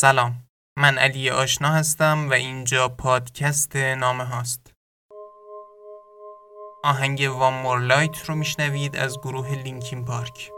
[0.00, 0.34] سلام.
[0.78, 4.72] من علی آشنا هستم و اینجا پادکست نامه هاست.
[6.84, 10.50] آهنگ وان مور لایت رو میشنوید از گروه لینکین پارک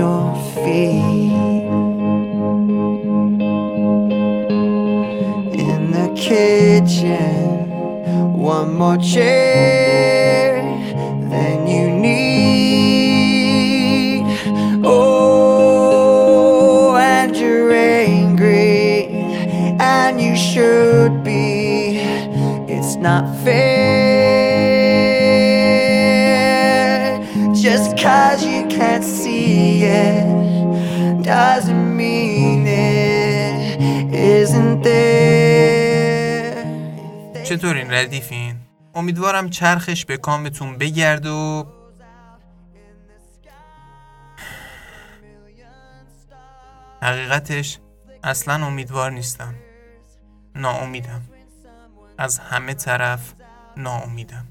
[0.00, 1.30] your feet.
[5.68, 7.68] In the kitchen,
[8.32, 10.62] one more chair
[11.32, 13.10] than you need.
[14.82, 16.16] Oh,
[16.96, 19.08] and you're angry,
[19.78, 22.00] and you should be.
[22.74, 23.29] It's not
[37.50, 38.56] چطورین ردیفین؟
[38.94, 41.66] امیدوارم چرخش به کامتون بگرد و
[47.02, 47.78] حقیقتش
[48.24, 49.54] اصلا امیدوار نیستم.
[50.54, 51.22] ناامیدم.
[52.18, 53.34] از همه طرف
[53.76, 54.46] ناامیدم.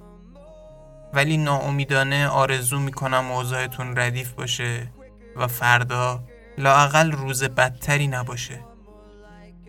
[1.14, 4.92] ولی ناامیدانه آرزو می‌کنم اوضاعتون ردیف باشه
[5.36, 6.24] و فردا
[6.58, 8.60] لاقل روز بدتری نباشه.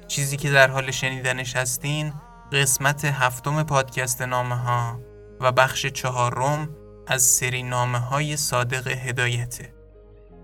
[0.08, 2.12] چیزی که در حال شنیدنش هستین
[2.52, 5.00] قسمت هفتم پادکست نامه ها
[5.40, 6.68] و بخش چهارم
[7.06, 9.74] از سری نامه های صادق هدایته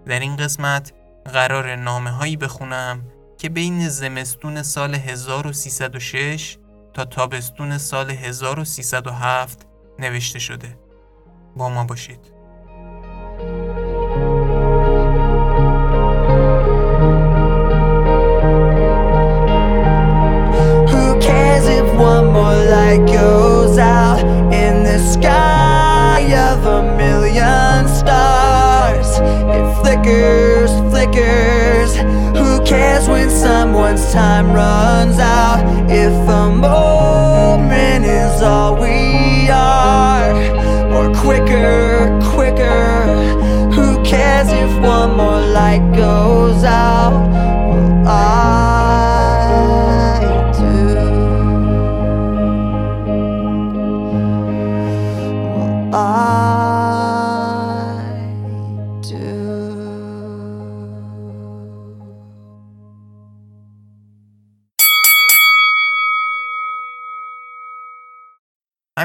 [0.06, 0.92] در این قسمت
[1.24, 3.02] قرار نامه هایی بخونم
[3.38, 6.58] که بین زمستون سال 1306
[6.94, 9.66] تا تابستون سال 1307
[9.98, 10.78] نوشته شده.
[11.56, 12.32] با ما باشید.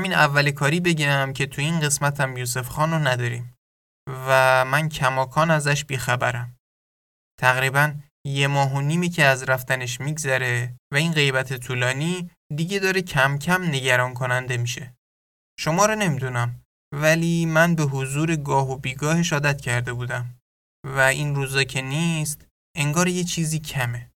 [0.01, 3.53] همین اول کاری بگم که تو این قسمتم یوسف خان رو نداریم
[4.09, 6.56] و من کماکان ازش بیخبرم.
[7.39, 7.94] تقریبا
[8.27, 13.38] یه ماه و نیمی که از رفتنش میگذره و این غیبت طولانی دیگه داره کم
[13.38, 14.94] کم نگران کننده میشه.
[15.59, 16.62] شما رو نمی‌دونم
[16.94, 20.36] ولی من به حضور گاه و بیگاهش عادت کرده بودم
[20.86, 22.45] و این روزا که نیست
[22.77, 24.12] انگار یه چیزی کمه.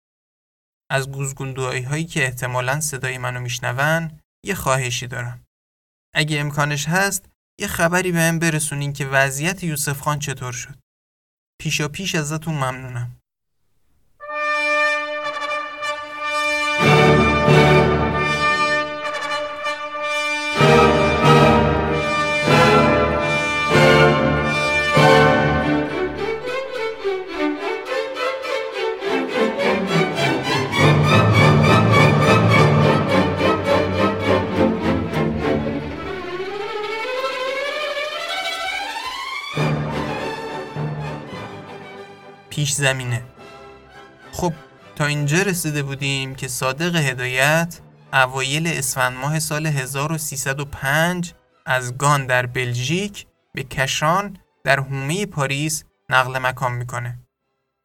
[0.90, 5.41] از گوزگوندوهایی هایی که احتمالاً صدای منو میشنون یه خواهشی دارم.
[6.14, 7.28] اگه امکانش هست
[7.60, 10.78] یه خبری بهم برسونین که وضعیت یوسف خان چطور شد.
[11.60, 13.16] پیشا پیش ازتون ممنونم.
[42.52, 43.22] پیش زمینه
[44.32, 44.52] خب
[44.96, 47.81] تا اینجا رسیده بودیم که صادق هدایت
[48.12, 51.34] اوایل اسفند ماه سال 1305
[51.66, 57.19] از گان در بلژیک به کشان در حومه پاریس نقل مکان می‌کنه.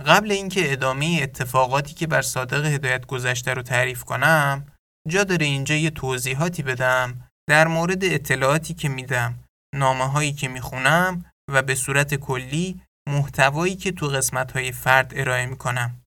[0.06, 4.66] قبل اینکه ادامه اتفاقاتی که بر صادق هدایت گذشته رو تعریف کنم،
[5.08, 9.40] جا داره اینجا یه توضیحاتی بدم در مورد اطلاعاتی که میدم،
[9.76, 15.46] نامه هایی که می‌خونم و به صورت کلی محتوایی که تو قسمت های فرد ارائه
[15.46, 16.02] می‌کنم.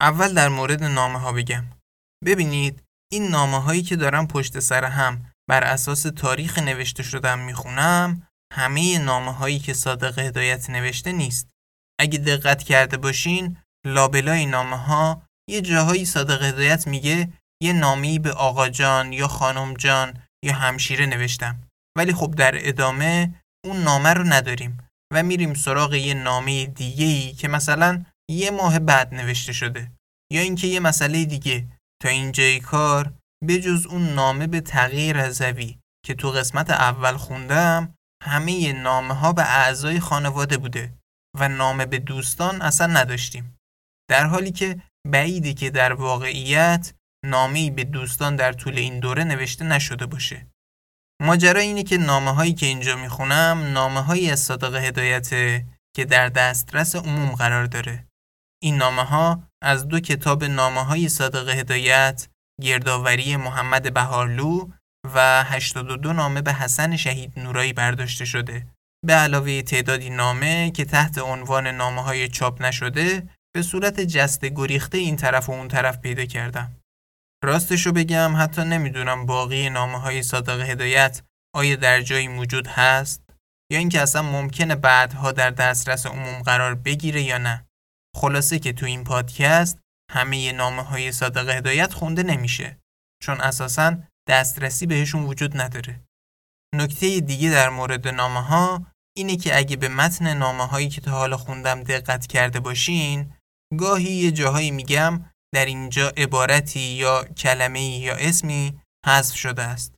[0.00, 1.64] اول در مورد نامه ها بگم.
[2.24, 2.82] ببینید
[3.12, 8.98] این نامه هایی که دارم پشت سر هم بر اساس تاریخ نوشته شدم می‌خونم همه
[8.98, 11.48] نامه هایی که صادق هدایت نوشته نیست.
[12.00, 13.56] اگه دقت کرده باشین
[13.86, 17.32] لابلای نامه ها یه جاهایی صادق هدایت میگه
[17.62, 21.62] یه نامی به آقا جان یا خانم جان یا همشیره نوشتم.
[21.98, 23.34] ولی خب در ادامه
[23.64, 28.78] اون نامه رو نداریم و میریم سراغ یه نامه دیگه ای که مثلا یه ماه
[28.78, 29.92] بعد نوشته شده
[30.32, 31.66] یا اینکه یه مسئله دیگه.
[32.02, 33.12] تا اینجای کار
[33.48, 39.42] بجز اون نامه به تغییر رضوی که تو قسمت اول خوندم همه نامه ها به
[39.42, 40.92] اعضای خانواده بوده
[41.38, 43.56] و نامه به دوستان اصلا نداشتیم.
[44.10, 46.94] در حالی که بعیده که در واقعیت
[47.24, 50.46] نامه‌ای به دوستان در طول این دوره نوشته نشده باشه.
[51.22, 55.28] ماجرا اینه که نامه هایی که اینجا می‌خونم نامه هایی از صادق هدایت
[55.96, 58.06] که در دسترس عموم قرار داره.
[58.62, 62.28] این نامه ها از دو کتاب نامه های صادق هدایت
[62.62, 64.68] گردآوری محمد بهارلو
[65.14, 68.66] و 82 نامه به حسن شهید نورایی برداشته شده.
[69.06, 74.98] به علاوه تعدادی نامه که تحت عنوان نامه های چاپ نشده به صورت جست گریخته
[74.98, 76.77] این طرف و اون طرف پیدا کردم.
[77.44, 81.22] راستشو بگم حتی نمی‌دونم باقی نامه های صادق هدایت
[81.54, 83.22] آیا در جایی موجود هست
[83.72, 87.66] یا اینکه اصلا ممکنه بعدها در دسترس عموم قرار بگیره یا نه
[88.16, 89.78] خلاصه که تو این پادکست
[90.10, 92.78] همه نامه های صادق هدایت خونده نمیشه
[93.22, 93.96] چون اساسا
[94.28, 96.00] دسترسی بهشون وجود نداره.
[96.74, 98.86] نکته دیگه در مورد نامه ها
[99.16, 103.32] اینه که اگه به متن نامه هایی که تا حالا خوندم دقت کرده باشین
[103.78, 105.24] گاهی یه جاهایی میگم
[105.54, 109.94] در اینجا عبارتی یا کلمه یا اسمی حذف شده است.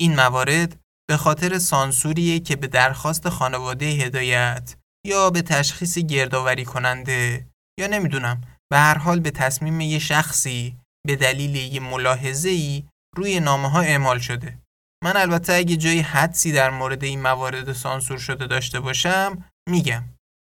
[0.00, 7.46] این موارد به خاطر سانسوریه که به درخواست خانواده هدایت یا به تشخیص گردآوری کننده
[7.80, 8.40] یا نمی‌دونم
[8.70, 12.84] به هر حال به تصمیم یه شخصی به دلیل یه ملاحظه ای
[13.16, 14.58] روی نامه ها اعمال شده.
[15.04, 20.04] من البته اگه جای حدسی در مورد این موارد سانسور شده داشته باشم میگم.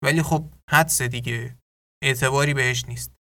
[0.03, 1.55] ولی خب حدس دیگه
[2.03, 3.14] اعتباری بهش نیست.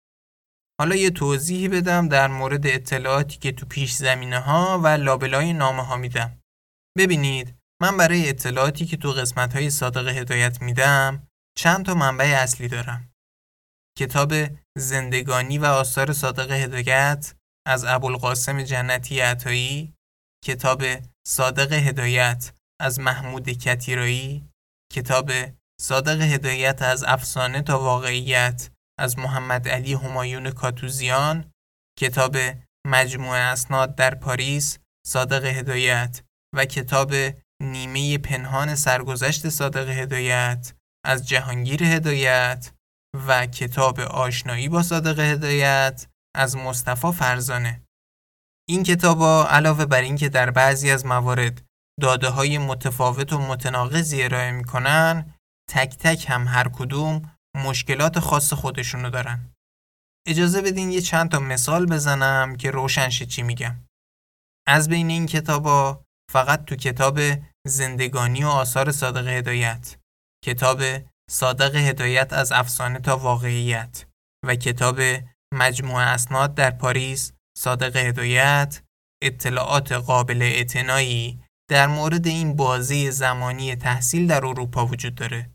[0.79, 5.83] حالا یه توضیحی بدم در مورد اطلاعاتی که تو پیش زمینه ها و لابلای نامه
[5.83, 6.39] ها میدم.
[6.97, 12.67] ببینید من برای اطلاعاتی که تو قسمت های صادق هدایت میدم چند تا منبع اصلی
[12.67, 13.11] دارم.
[13.99, 14.33] کتاب
[14.77, 17.33] زندگانی و آثار صادق هدایت
[17.67, 19.93] از ابوالقاسم جنتی عطایی
[20.45, 20.83] کتاب
[21.27, 24.49] صادق هدایت از محمود کتیرایی
[24.93, 25.31] کتاب
[25.81, 28.69] صادق هدایت از افسانه تا واقعیت
[28.99, 31.51] از محمد علی همایون کاتوزیان
[31.99, 32.37] کتاب
[32.87, 36.21] مجموعه اسناد در پاریس صادق هدایت
[36.55, 37.13] و کتاب
[37.61, 40.73] نیمه پنهان سرگذشت صادق هدایت
[41.05, 42.71] از جهانگیر هدایت
[43.27, 47.83] و کتاب آشنایی با صادق هدایت از مصطفی فرزانه.
[48.69, 51.61] این کتابا علاوه بر اینکه در بعضی از موارد
[52.01, 55.33] داده های متفاوت و متناقضی ارائه می‌کنن
[55.69, 59.53] تک تک هم هر کدوم مشکلات خاص خودشونو دارن
[60.27, 63.75] اجازه بدین یه چند تا مثال بزنم که روشن شه چی میگم
[64.67, 67.19] از بین این کتابا فقط تو کتاب
[67.67, 69.97] زندگانی و آثار صادق هدایت
[70.45, 70.81] کتاب
[71.29, 74.05] صادق هدایت از افسانه تا واقعیت
[74.45, 74.99] و کتاب
[75.53, 78.81] مجموعه اسناد در پاریس صادق هدایت
[79.23, 85.52] اطلاعات قابل اعتنایی در مورد این بازی زمانی تحصیل در اروپا وجود داره.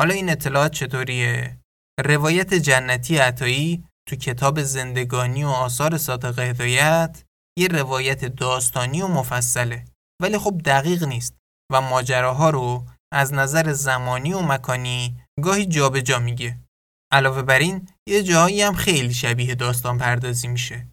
[0.00, 1.58] حالا این اطلاعات چطوریه؟
[2.04, 7.24] روایت جنتی عطایی تو کتاب زندگانی و آثار صادق هدایت
[7.58, 9.84] یه روایت داستانی و مفصله
[10.22, 11.34] ولی خب دقیق نیست
[11.72, 16.58] و ماجراها رو از نظر زمانی و مکانی گاهی جابجا جا میگه.
[17.12, 20.86] علاوه بر این یه جایی هم خیلی شبیه داستان پردازی میشه.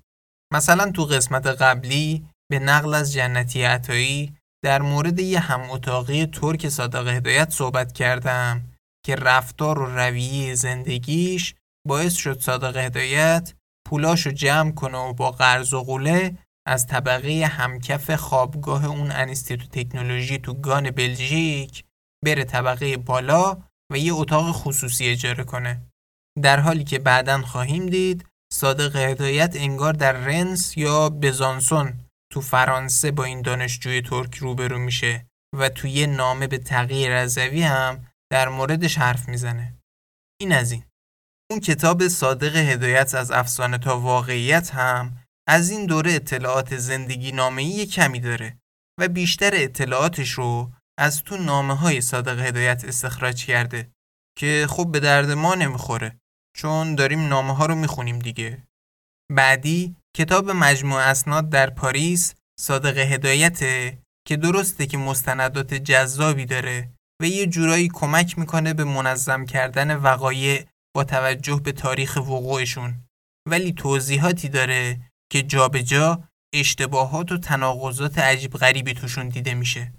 [0.54, 6.70] مثلا تو قسمت قبلی به نقل از جنتی عطایی در مورد یه هم اتاقی ترک
[6.70, 8.75] صادق هدایت صحبت کردم
[9.06, 11.56] که رفتار و رویه زندگیش
[11.88, 13.54] باعث شد صادق هدایت
[13.88, 20.38] پولاشو جمع کنه و با قرض و قوله از طبقه همکف خوابگاه اون انستیتو تکنولوژی
[20.38, 21.84] تو گان بلژیک
[22.26, 23.58] بره طبقه بالا
[23.92, 25.82] و یه اتاق خصوصی اجاره کنه.
[26.42, 31.94] در حالی که بعدا خواهیم دید صادق هدایت انگار در رنس یا بزانسون
[32.32, 35.26] تو فرانسه با این دانشجوی ترک روبرو میشه
[35.58, 39.78] و توی نامه به تغییر رضوی هم در موردش حرف می‌زنه.
[40.42, 40.84] این از این.
[41.52, 45.18] اون کتاب صادق هدایت از افسانه تا واقعیت هم
[45.48, 48.58] از این دوره اطلاعات زندگی نامه‌ای کمی داره
[49.00, 53.92] و بیشتر اطلاعاتش رو از تو نامه های صادق هدایت استخراج کرده
[54.38, 56.20] که خب به درد ما نمی‌خوره
[56.58, 58.64] چون داریم نامه ها رو می‌خونیم دیگه
[59.32, 67.26] بعدی کتاب مجموع اسناد در پاریس صادق هدایته که درسته که مستندات جذابی داره و
[67.26, 72.96] یه جورایی کمک می‌کنه به منظم کردن وقایع با توجه به تاریخ وقوعشون.
[73.48, 75.00] ولی توضیحاتی داره
[75.32, 79.94] که جابجا جا اشتباهات و تناقضات عجیب غریبی توشون دیده میشه.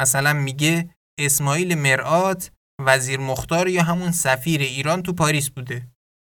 [0.00, 5.88] مثلا میگه اسماعیل مرآت وزیر مختار یا همون سفیر ایران تو پاریس بوده.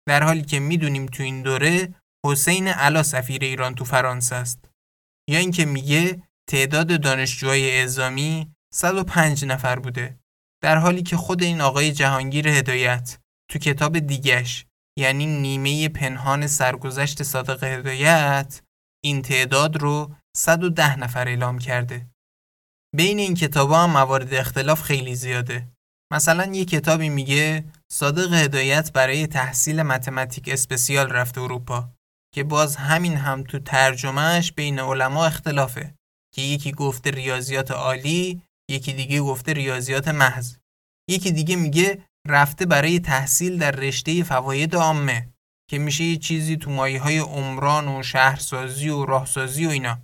[0.09, 1.95] در حالی که می‌دونیم تو این دوره
[2.27, 4.69] حسین علا سفیر ایران تو فرانسه است.
[5.31, 10.19] یا اینکه میگه تعداد دانشجوهای اعزامی 105 نفر بوده
[10.63, 13.19] در حالی که خود این آقای جهانگیر هدایت
[13.51, 14.67] تو کتاب دیگش
[14.99, 18.63] یعنی نیمه پنهان سرگذشت صادق هدایت
[19.05, 22.07] این تعداد رو 110 نفر اعلام کرده.
[22.97, 25.69] بین این کتاب هم موارد اختلاف خیلی زیاده.
[26.13, 31.89] مثلا یه کتابی میگه صادق هدایت برای تحصیل متمتیک اسپسیال رفته اروپا
[32.35, 35.95] که باز همین هم تو ترجمهش بین علما اختلافه
[36.35, 40.57] که یکی گفته ریاضیات عالی یکی دیگه گفته ریاضیات محض.
[41.11, 45.29] یکی دیگه میگه رفته برای تحصیل در رشته فواید عامه
[45.71, 49.99] که میشه یه چیزی تو مایه های عمران و شهرسازی و راهسازی و اینا.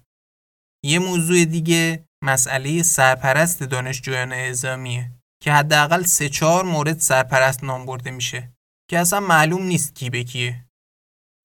[0.85, 5.11] یه موضوع دیگه مسئله سرپرست دانشجویان اعزامیه
[5.42, 8.52] که حداقل سه چهار مورد سرپرست نام برده میشه
[8.90, 10.64] که اصلا معلوم نیست کی به کیه.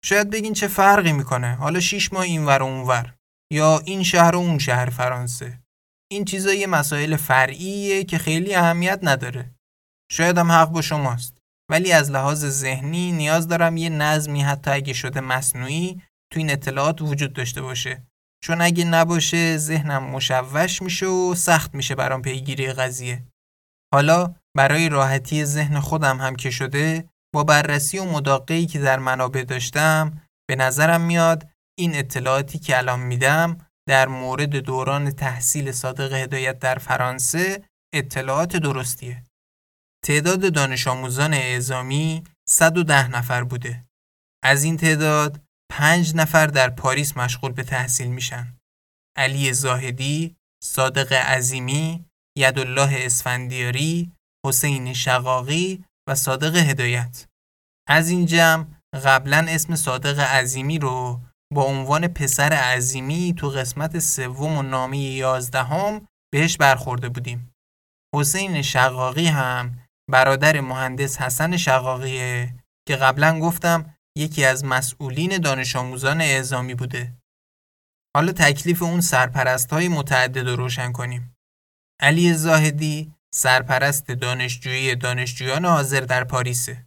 [0.05, 3.15] شاید بگین چه فرقی می‌کنه؟ حالا شیش ماه اینور و اونور.
[3.53, 5.59] یا این شهر و اون شهر فرانسه.
[6.11, 9.51] این چیزا یه مسائل فرعیه که خیلی اهمیت نداره.
[10.11, 11.37] شاید هم حق با شماست.
[11.71, 16.01] ولی از لحاظ ذهنی نیاز دارم یه نظمی حتی اگه شده مصنوعی
[16.33, 18.03] تو این اطلاعات وجود داشته باشه.
[18.43, 23.23] چون اگه نباشه ذهنم مشوش میشه و سخت میشه برام پیگیری قضیه.
[23.93, 29.43] حالا برای راحتی ذهن خودم هم که شده با بررسی و مداقعی که در منابع
[29.43, 31.49] داشتم به نظرم میاد
[31.79, 39.23] این اطلاعاتی که الان میدم در مورد دوران تحصیل صادق هدایت در فرانسه اطلاعات درستیه.
[40.05, 43.85] تعداد دانش آموزان اعزامی 110 نفر بوده.
[44.43, 48.57] از این تعداد 5 نفر در پاریس مشغول به تحصیل میشن.
[49.17, 52.05] علی زاهدی، صادق عظیمی،
[52.37, 54.11] یدالله اسفندیاری،
[54.45, 57.25] حسین شقاقی و صادق هدایت.
[57.87, 61.21] از این جمع قبلا اسم صادق عظیمی رو
[61.53, 67.53] با عنوان پسر عظیمی تو قسمت سوم و نامه یازدهم بهش برخورده بودیم.
[68.15, 69.79] حسین شقاقی هم
[70.11, 72.55] برادر مهندس حسن شقاقیه
[72.87, 77.13] که قبلا گفتم یکی از مسئولین دانش آموزان اعزامی بوده.
[78.15, 81.35] حالا تکلیف اون سرپرست های متعدد رو روشن کنیم.
[82.01, 86.85] علی زاهدی سرپرست دانشجویی دانشجویان حاضر در پاریسه.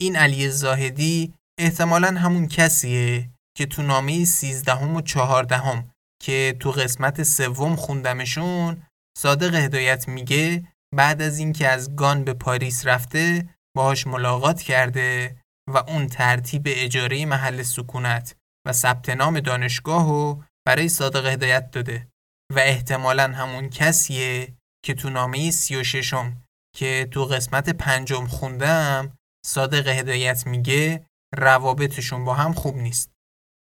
[0.00, 5.90] این علی زاهدی احتمالا همون کسیه که تو نامه سیزدهم و چهاردهم
[6.22, 8.82] که تو قسمت سوم خوندمشون
[9.18, 10.64] صادق هدایت میگه
[10.94, 15.36] بعد از اینکه از گان به پاریس رفته باهاش ملاقات کرده
[15.70, 22.08] و اون ترتیب اجاره محل سکونت و ثبت نام دانشگاه رو برای صادق هدایت داده
[22.52, 24.54] و احتمالا همون کسیه
[24.84, 26.42] که تو نامه سی و ششم
[26.76, 29.16] که تو قسمت پنجم خوندم
[29.46, 33.10] صادق هدایت میگه روابطشون با هم خوب نیست.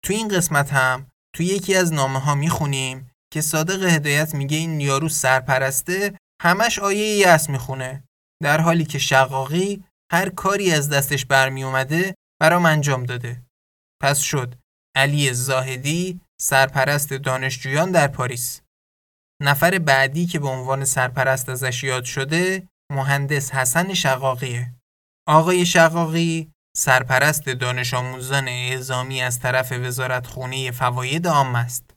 [0.05, 4.81] تو این قسمت هم تو یکی از نامه ها می‌خونیم که صادق هدایت میگه این
[4.81, 8.05] یارو سرپرسته همش آیه یس می‌خونه
[8.43, 13.43] در حالی که شقاقی هر کاری از دستش برمی اومده برام انجام داده.
[14.03, 14.55] پس شد
[14.97, 18.61] علی زاهدی سرپرست دانشجویان در پاریس.
[19.43, 24.75] نفر بعدی که به عنوان سرپرست ازش یاد شده مهندس حسن شقاقیه.
[25.29, 31.91] آقای شقاقی سرپرست دانش آموزان اعزامی از طرف وزارت خونه فواید عام است.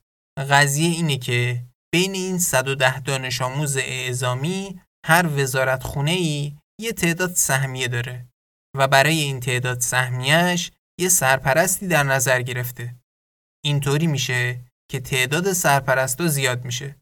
[0.50, 7.34] قضیه اینه که بین این 110 دانش آموز اعزامی هر وزارت خونه ای یه تعداد
[7.34, 8.30] سهمیه داره
[8.78, 12.96] و برای این تعداد سهمیش یه سرپرستی در نظر گرفته.
[13.66, 16.96] اینطوری میشه که تعداد سرپرستو زیاد میشه.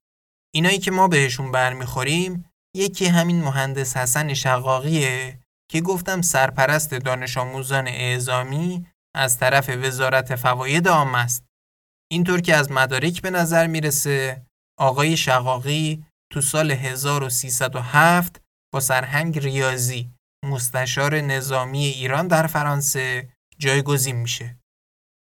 [0.53, 5.39] اینایی که ما بهشون برمیخوریم یکی همین مهندس حسن شقاقیه
[5.71, 11.45] که گفتم سرپرست دانش آموزان اعزامی از طرف وزارت فواید عامه است.
[12.11, 14.45] اینطور که از مدارک به نظر می‌رسه
[14.79, 18.41] آقای شقاقی تو سال 1307
[18.73, 20.11] با سرهنگ ریاضی
[20.45, 23.29] مستشار نظامی ایران در فرانسه
[23.59, 24.59] جایگزین میشه.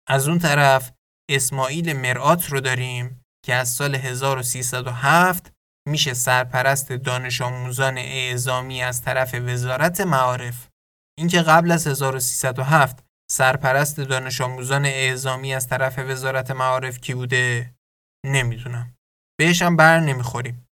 [0.07, 0.91] از اون طرف
[1.29, 5.53] اسماعیل مرآت رو داریم که از سال 1307
[5.87, 10.67] میشه سرپرست دانش آموزان اعزامی از طرف وزارت معارف.
[11.19, 17.73] اینکه قبل از 1307 سرپرست دانش آموزان اعزامی از طرف وزارت معارف کی بوده
[18.25, 18.95] نمی‌دونم.
[19.39, 20.67] بهشم بر نمی‌خوریم.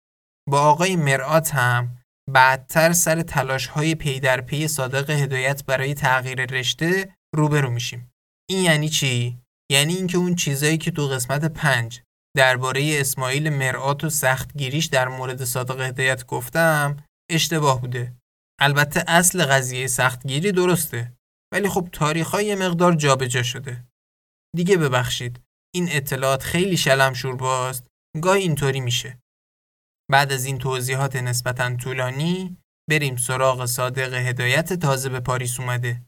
[0.49, 1.99] با آقای مرآت هم
[2.31, 8.13] بعدتر سر تلاش های پی در پی صادق هدایت برای تغییر رشته روبرو میشیم.
[8.51, 9.39] این یعنی چی؟
[9.73, 12.03] یعنی اینکه اون چیزایی که تو قسمت پنج
[12.37, 16.97] درباره اسماعیل مرآت و سختگیریش در مورد صادق هدایت گفتم
[17.31, 18.15] اشتباه بوده.
[18.61, 21.13] البته اصل قضیه سختگیری درسته
[21.53, 23.85] ولی خب تاریخ یه مقدار جابجا شده.
[24.57, 25.41] دیگه ببخشید
[25.75, 27.87] این اطلاعات خیلی شلم شورباست
[28.23, 29.19] گاهی اینطوری میشه.
[30.11, 32.57] بعد از این توضیحات نسبتا طولانی
[32.91, 36.03] بریم سراغ صادق هدایت تازه به پاریس اومده.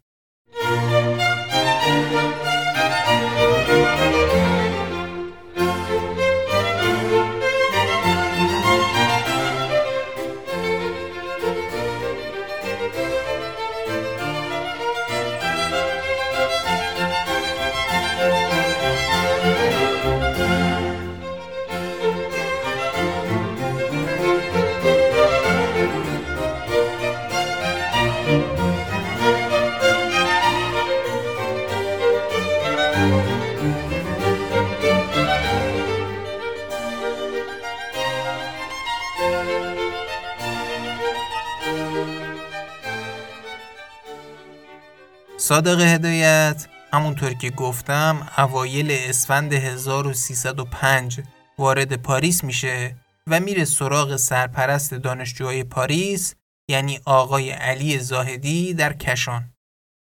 [45.46, 51.20] صادق هدایت همونطور که گفتم اوایل اسفند 1305
[51.58, 56.34] وارد پاریس میشه و میره سراغ سرپرست دانشجوهای پاریس
[56.70, 59.52] یعنی آقای علی زاهدی در کشان.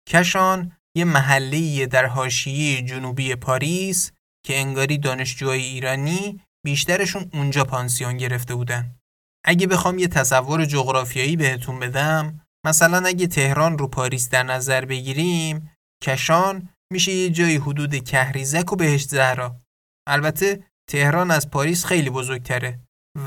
[0.10, 4.12] کشان یه محله در حاشیه جنوبی پاریس
[4.46, 8.96] که انگاری دانشجوهای ایرانی بیشترشون اونجا پانسیون گرفته بودن.
[9.46, 15.71] اگه بخوام یه تصور جغرافیایی بهتون بدم مثلا اگه تهران رو پاریس در نظر بگیریم
[16.04, 19.58] کشان میشه یه جایی حدود کهریزک و بهشت زهرا.
[20.08, 22.80] البته تهران از پاریس خیلی بزرگتره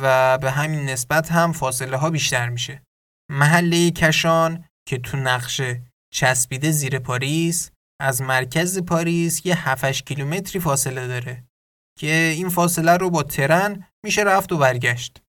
[0.03, 2.83] و به همین نسبت هم فاصله ها بیشتر میشه.
[3.31, 5.83] محله کشان که تو نقشه
[6.14, 7.70] چسبیده زیر پاریس
[8.01, 11.44] از مرکز پاریس یه 7 کیلومتری فاصله داره
[11.99, 15.22] که این فاصله رو با ترن میشه رفت و برگشت.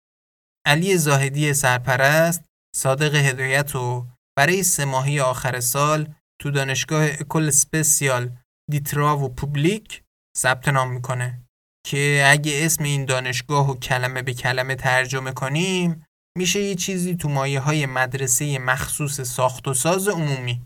[0.67, 2.43] علی زاهدی سرپرست
[2.75, 4.07] صادق هدایت رو
[4.37, 8.37] برای سه ماهی آخر سال تو دانشگاه اکل سپسیال
[8.71, 10.03] دیترا و پوبلیک
[10.37, 11.41] ثبت نام می‌کنه
[11.85, 16.05] که اگه اسم این دانشگاه و کلمه به کلمه ترجمه کنیم
[16.37, 20.61] میشه یه چیزی تو مایه های مدرسه مخصوص ساخت و ساز عمومی.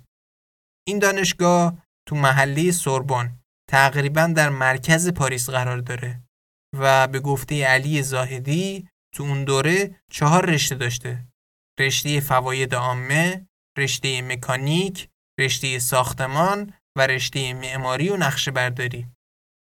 [0.88, 6.22] این دانشگاه تو محله سوربن تقریبا در مرکز پاریس قرار داره
[6.80, 11.29] و به گفته علی زاهدی تو اون دوره چهار رشته داشته.
[11.80, 19.08] رشته فواید عامه، رشته مکانیک، رشته ساختمان و رشته معماری و نقشه برداری.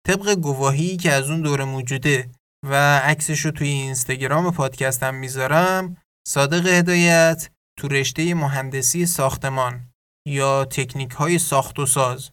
[0.07, 2.31] طبق گواهی که از اون دوره موجوده
[2.67, 5.97] و عکسش رو توی اینستاگرام پادکستم می‌ذارم
[6.29, 9.93] صادق هدایت تو رشته مهندسی ساختمان
[10.29, 12.31] یا تکنیک های ساخت و ساز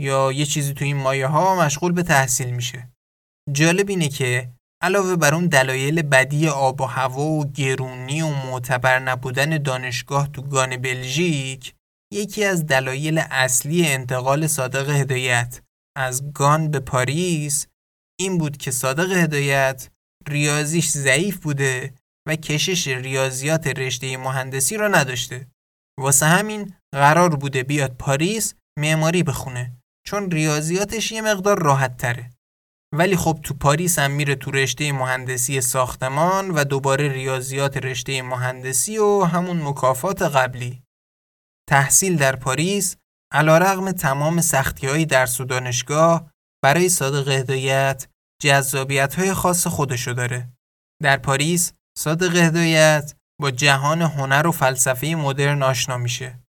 [0.00, 2.88] یا یه چیزی تو این مایه ها مشغول به تحصیل میشه.
[3.52, 8.98] جالب اینه که علاوه بر اون دلایل بدی آب و هوا و گرونی و معتبر
[8.98, 11.74] نبودن دانشگاه تو گان بلژیک
[12.12, 15.62] یکی از دلایل اصلی انتقال صادق هدایت
[15.96, 17.66] از گان به پاریس
[18.20, 19.88] این بود که صادق هدایت
[20.28, 21.94] ریاضیش ضعیف بوده
[22.28, 25.46] و کشش ریاضیات رشته مهندسی را نداشته.
[25.98, 29.72] واسه همین قرار بوده بیاد پاریس معماری بخونه
[30.06, 32.30] چون ریاضیاتش یه مقدار راحت تره
[32.94, 38.98] ولی خب تو پاریس هم میره تو رشته مهندسی ساختمان و دوباره ریاضیات رشته مهندسی
[38.98, 40.82] و همون مکافات قبلی.
[41.68, 42.96] تحصیل در پاریس
[43.32, 46.30] علا رغم تمام سختی های درس و دانشگاه
[46.64, 48.08] برای صادق هدایت
[48.42, 50.52] جذابیت های خاص خودشو داره.
[51.02, 56.40] در پاریس صادق هدایت با جهان هنر و فلسفه مدرن آشنا میشه.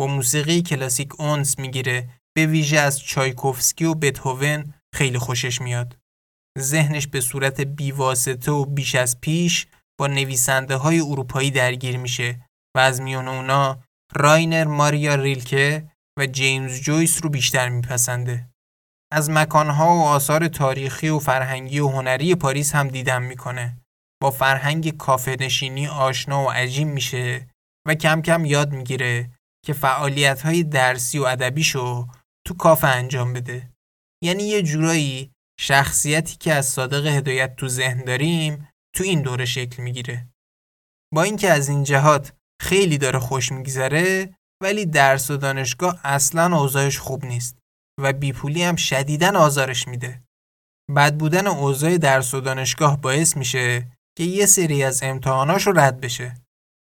[0.00, 5.96] با موسیقی کلاسیک انس می‌گیره به ویژه از چایکوفسکی و بتهوون خیلی خوشش میاد.
[6.58, 9.66] ذهنش به صورت بیواسطه و بیش از پیش
[10.00, 13.78] با نویسنده های اروپایی درگیر میشه و از میون اونا
[14.14, 18.48] راینر ماریا ریلکه و جیمز جویس رو بیشتر میپسنده.
[19.12, 23.76] از مکانها و آثار تاریخی و فرهنگی و هنری پاریس هم دیدن می‌کنه.
[24.22, 27.46] با فرهنگ کافه نشینی آشنا و عجیب میشه
[27.86, 29.30] و کم کم یاد می‌گیره
[29.64, 32.06] که فعالیت های درسی و ادبیشو
[32.46, 33.75] تو کافه انجام بده.
[34.26, 39.82] یعنی یه جورایی شخصیتی که از صادق هدایت تو ذهن داریم تو این دوره شکل
[39.82, 40.28] می‌گیره.
[41.14, 46.98] با اینکه از این جهات خیلی داره خوش میگذره ولی درس و دانشگاه اصلا اوضاعش
[46.98, 47.58] خوب نیست
[48.00, 50.22] و بیپولی هم شدیدن آزارش میده.
[50.96, 53.86] بد بودن اوضاع درس و دانشگاه باعث میشه
[54.18, 56.34] که یه سری از امتحاناش رد بشه.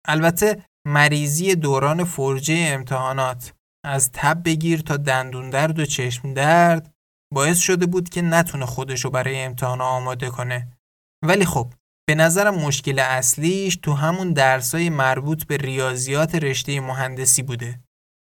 [0.08, 3.54] البته مریضی دوران فرجه امتحانات
[3.86, 6.95] از تب بگیر تا دندون درد و چشم درد
[7.34, 10.78] باعث شده بود که نتونه خودشو برای امتحان آماده کنه.
[11.26, 11.74] ولی خب
[12.08, 17.80] به نظرم مشکل اصلیش تو همون درسای مربوط به ریاضیات رشته مهندسی بوده.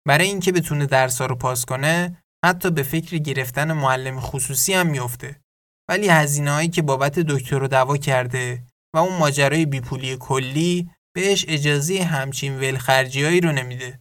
[0.08, 5.42] برای اینکه بتونه درسا رو پاس کنه حتی به فکر گرفتن معلم خصوصی هم میفته.
[5.90, 8.64] ولی هزینه هایی که بابت دکتر رو دوا کرده
[8.96, 14.00] و اون ماجرای بیپولی کلی بهش اجازه همچین ولخرجیایی رو نمیده.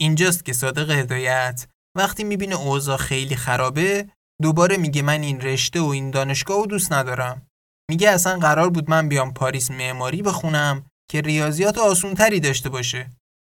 [0.00, 1.66] اینجاست که صادق هدایت
[1.96, 4.08] وقتی می‌بینه اوضاع خیلی خرابه
[4.42, 7.46] دوباره میگه من این رشته و این دانشگاه رو دوست ندارم.
[7.90, 13.10] میگه اصلا قرار بود من بیام پاریس معماری بخونم که ریاضیات آسونتری داشته باشه.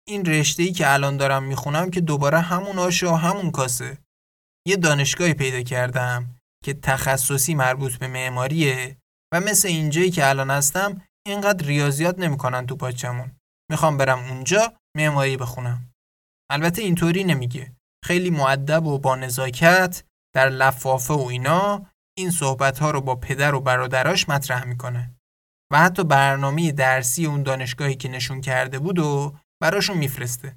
[0.08, 3.98] این رشته ای که الان دارم می‌خونم که دوباره همون آشه و همون کاسه.
[4.66, 8.96] یه دانشگاهی پیدا کردم که تخصصی مربوط به معماریه
[9.34, 13.32] و مثل اینجایی که الان هستم اینقدر ریاضیات نمی‌کنن تو پاچمون.
[13.70, 15.90] می‌خوام برم اونجا معماری بخونم.
[16.50, 17.72] البته اینطوری نمیگه.
[18.04, 20.02] خیلی معدب و با نزاکت
[20.36, 21.86] در لفافه و اینا
[22.18, 25.14] این صحبت ها رو با پدر و برادراش مطرح می‌کنه
[25.72, 30.56] و حتی برنامه درسی اون دانشگاهی که نشون کرده بود و براشون میفرسته.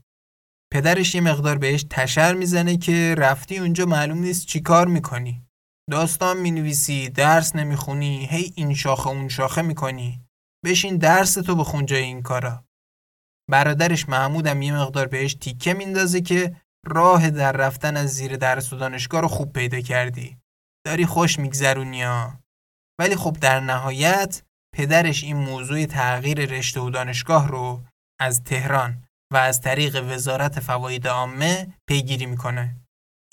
[0.73, 5.45] پدرش یه مقدار بهش تشر می‌زنه که رفتی اونجا معلوم نیست چی کار می‌کنی.
[5.91, 10.21] داستان می‌نویسی، درس نمی‌خونی، هی این شاخه اون شاخه می‌کنی.
[10.65, 12.63] بشین درس تو بخون جای این کارا.
[13.49, 18.75] برادرش محمودم یه مقدار بهش تیکه میندازه که راه در رفتن از زیر درس و
[18.75, 20.37] دانشگاه رو خوب پیدا کردی.
[20.85, 22.39] داری خوش میگذرونی ها.
[22.99, 24.43] ولی خب در نهایت
[24.75, 27.81] پدرش این موضوع تغییر رشته و دانشگاه رو
[28.21, 32.75] از تهران و از طریق وزارت فواید عامه پیگیری می‌کنه.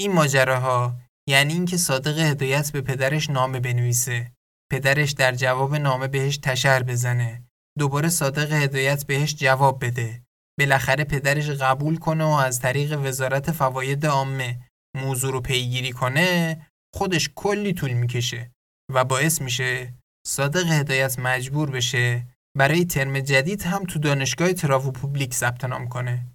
[0.00, 0.96] این ماجراها
[1.28, 4.32] یعنی اینکه صادق هدایت به پدرش نامه بنویسه.
[4.72, 7.42] پدرش در جواب نامه بهش تشر بزنه.
[7.78, 10.22] دوباره صادق هدایت بهش جواب بده.
[10.58, 14.60] بالاخره پدرش قبول کنه و از طریق وزارت فواید عامه
[14.96, 16.60] موضوع رو پیگیری کنه
[16.94, 18.50] خودش کلی طول می‌کشه
[18.94, 19.94] و باعث میشه
[20.26, 26.26] صادق هدایت مجبور بشه برای ترم جدید هم تو دانشگاه تراو پوبلیک ثبت نام کنه.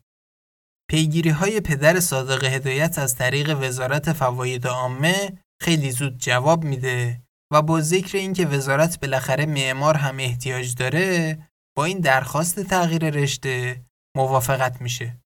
[0.90, 7.22] پیگیری های پدر صادق هدایت از طریق وزارت فواید عامه خیلی زود جواب میده
[7.54, 11.38] و با ذکر اینکه وزارت بالاخره معمار هم احتیاج داره
[11.78, 13.82] با این درخواست تغییر رشته
[14.18, 15.18] موافقت میشه.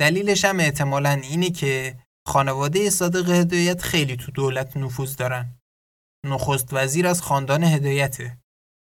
[0.00, 5.58] دلیلش هم احتمالا اینه که خانواده صادق هدایت خیلی تو دولت نفوذ دارن.
[6.26, 8.38] نخست وزیر از خاندان هدایته.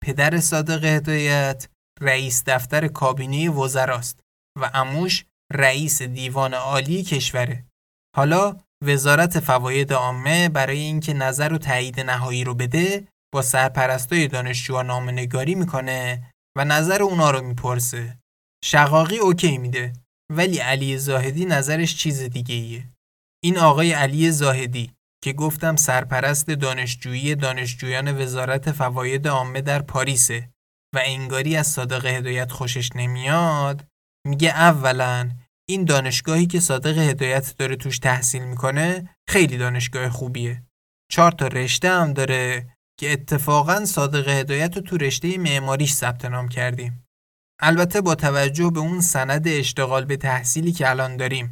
[0.03, 1.67] پدر صادق هدایت
[2.01, 4.19] رئیس دفتر کابینه وزراست
[4.61, 7.65] و اموش رئیس دیوان عالی کشوره.
[8.15, 14.81] حالا وزارت فواید عامه برای اینکه نظر و تایید نهایی رو بده با سرپرستای دانشجوها
[14.81, 18.17] نامنگاری می‌کنه و نظر اونا رو می‌پرسه.
[18.65, 19.93] شقاقی اوکی میده
[20.31, 22.89] ولی علی زاهدی نظرش چیز دیگه ایه.
[23.43, 24.91] این آقای علی زاهدی
[25.23, 30.49] که گفتم سرپرست دانشجویی دانشجویان وزارت فواید عامه در پاریسه
[30.95, 33.85] و انگاری از صادق هدایت خوشش نمیاد
[34.27, 35.31] میگه اولا
[35.69, 40.63] این دانشگاهی که صادق هدایت داره توش تحصیل می‌کنه خیلی دانشگاه خوبیه
[41.11, 46.47] چهار تا رشته هم داره که اتفاقا صادق هدایت رو تو رشته معماریش ثبت نام
[46.47, 47.02] کردیم
[47.61, 51.51] البته با توجه به اون سند اشتغال به تحصیلی که الان داریم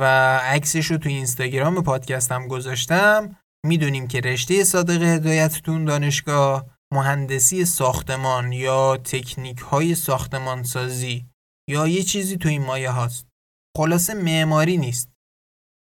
[0.00, 0.04] و
[0.38, 8.52] عکسش رو تو اینستاگرام پادکستم گذاشتم می‌دونیم که رشته صادق هدایت تو دانشگاه مهندسی ساختمان
[8.52, 11.26] یا تکنیک های ساختمان سازی
[11.70, 13.26] یا یه چیزی تو این مایه هاست.
[13.76, 15.08] خلاصه معماری نیست.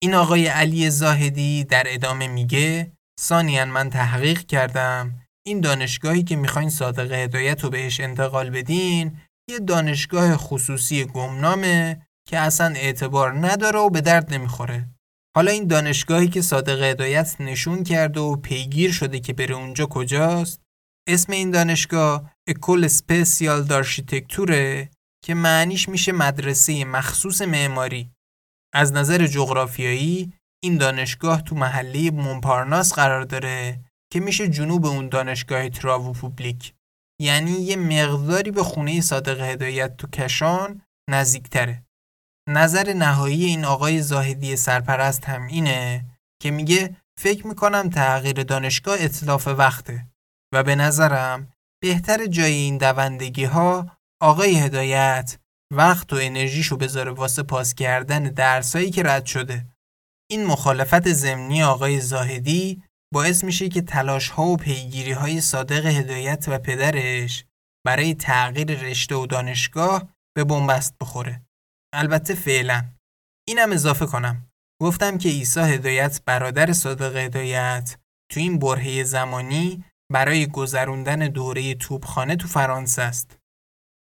[0.04, 6.70] این آقای علی زاهدی در ادامه میگه ثانیا من تحقیق کردم این دانشگاهی که می‌خواین
[6.70, 9.18] صادق هدایت رو بهش انتقال بدین
[9.52, 14.90] یه دانشگاه خصوصی گمنامه که اصلا اعتبار نداره و به درد نمی‌خوره.
[15.36, 20.62] حالا این دانشگاهی که صادق هدایت نشون کرده و پیگیر شده که بره اونجا کجاست؟
[21.08, 24.90] اسم این دانشگاه École Spéciale d'Architecture ه
[25.26, 28.12] که معنیش میشه مدرسه مخصوص معماری.
[28.74, 30.34] از نظر جغرافیایی
[30.64, 33.80] این دانشگاه تو محله مونپارناس قرار داره
[34.12, 36.74] که میشه جنوب اون دانشگاه Travaux Publics
[37.22, 41.84] یعنی یه مقداری به خونه صادق هدایت تو کشان نزدیکتره.
[42.50, 46.06] نظر نهایی این آقای زاهدی سرپرست هم اینه
[46.42, 50.08] که میگه فکر می‌کنم تغییر دانشگاه اطلاف وقته
[50.54, 55.38] و به نظرم بهتر جای این دوندگی ها آقای هدایت
[55.74, 59.66] وقت و انرژیشو بذاره واسه پاس کردن درسایی که رد شده.
[60.32, 66.46] این مخالفت ضمنی آقای زاهدی باعث میشه که تلاش ها و پیگیری های صادق هدایت
[66.48, 67.46] و پدرش
[67.86, 71.42] برای تغییر رشته و دانشگاه به بنبست بخوره.
[71.94, 72.86] البته فعلا
[73.48, 74.48] اینم اضافه کنم
[74.82, 77.98] گفتم که عیسی هدایت برادر صادق هدایت
[78.32, 83.38] تو این برهه زمانی برای گذروندن دوره توپخانه تو فرانسه است.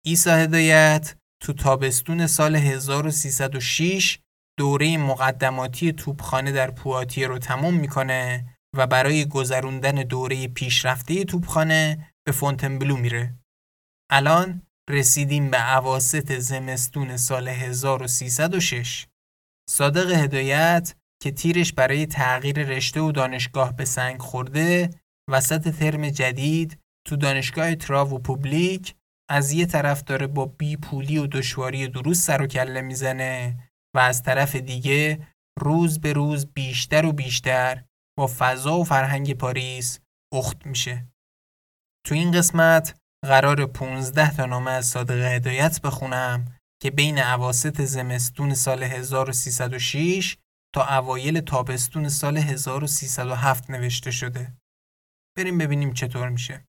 [0.05, 4.19] عیسی هدایت تو تابستون سال 1306
[4.59, 8.45] دوره مقدماتی توپخانه در پواتیه رو تموم می‌کنه
[8.75, 13.35] و برای گذروندن دوره پیشرفته توپخانه به فونتنبلو میره.
[14.11, 19.07] الان رسیدیم به عواست زمستون سال 1306.
[19.69, 24.89] صادق هدایت که تیرش برای تغییر رشته و دانشگاه به سنگ خورده
[25.29, 28.95] وسط ترم جدید تو دانشگاه تراو و پوبلیک
[29.29, 33.57] از یه طرف داره با بی پولی و دشواری دروس سر و کله می‌زنه
[33.95, 35.27] و از طرف دیگه
[35.59, 37.83] روز به روز بیشتر و بیشتر
[38.17, 39.99] با فضا و فرهنگ پاریس
[40.33, 41.07] اخت میشه.
[42.07, 46.45] تو این قسمت قرار 15 تا نامه از صادق هدایت بخونم
[46.81, 50.37] که بین عواست زمستون سال 1306
[50.75, 54.53] تا اوایل تابستون سال 1307 نوشته شده.
[55.37, 56.65] بریم ببینیم چطور میشه.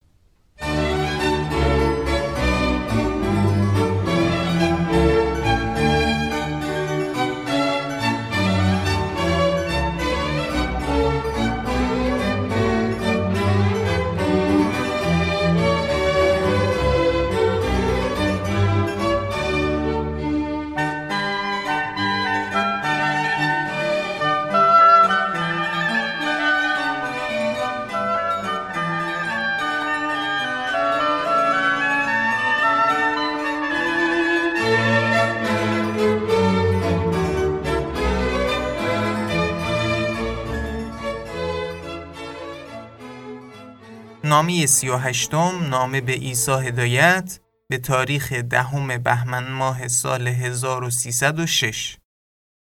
[44.61, 51.99] و هشتم نامه به عیسی هدایت به تاریخ دهم بهمن ماه سال 1306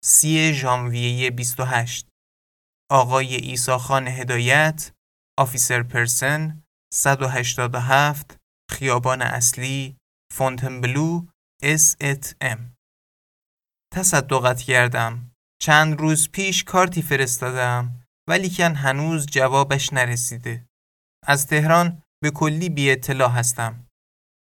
[0.04, 2.08] سی ژانویه 28
[2.90, 4.92] آقای عیسی خان هدایت
[5.38, 6.62] officier persan
[6.94, 8.36] 187
[8.70, 9.96] خیابان اصلی
[10.32, 11.26] فونتنبلو
[11.62, 12.76] S et M.
[13.94, 15.30] تصدقت گردم.
[15.62, 20.66] چند روز پیش کارتی فرستادم ولی کن هنوز جوابش نرسیده.
[21.26, 23.86] از تهران به کلی بی اطلاع هستم.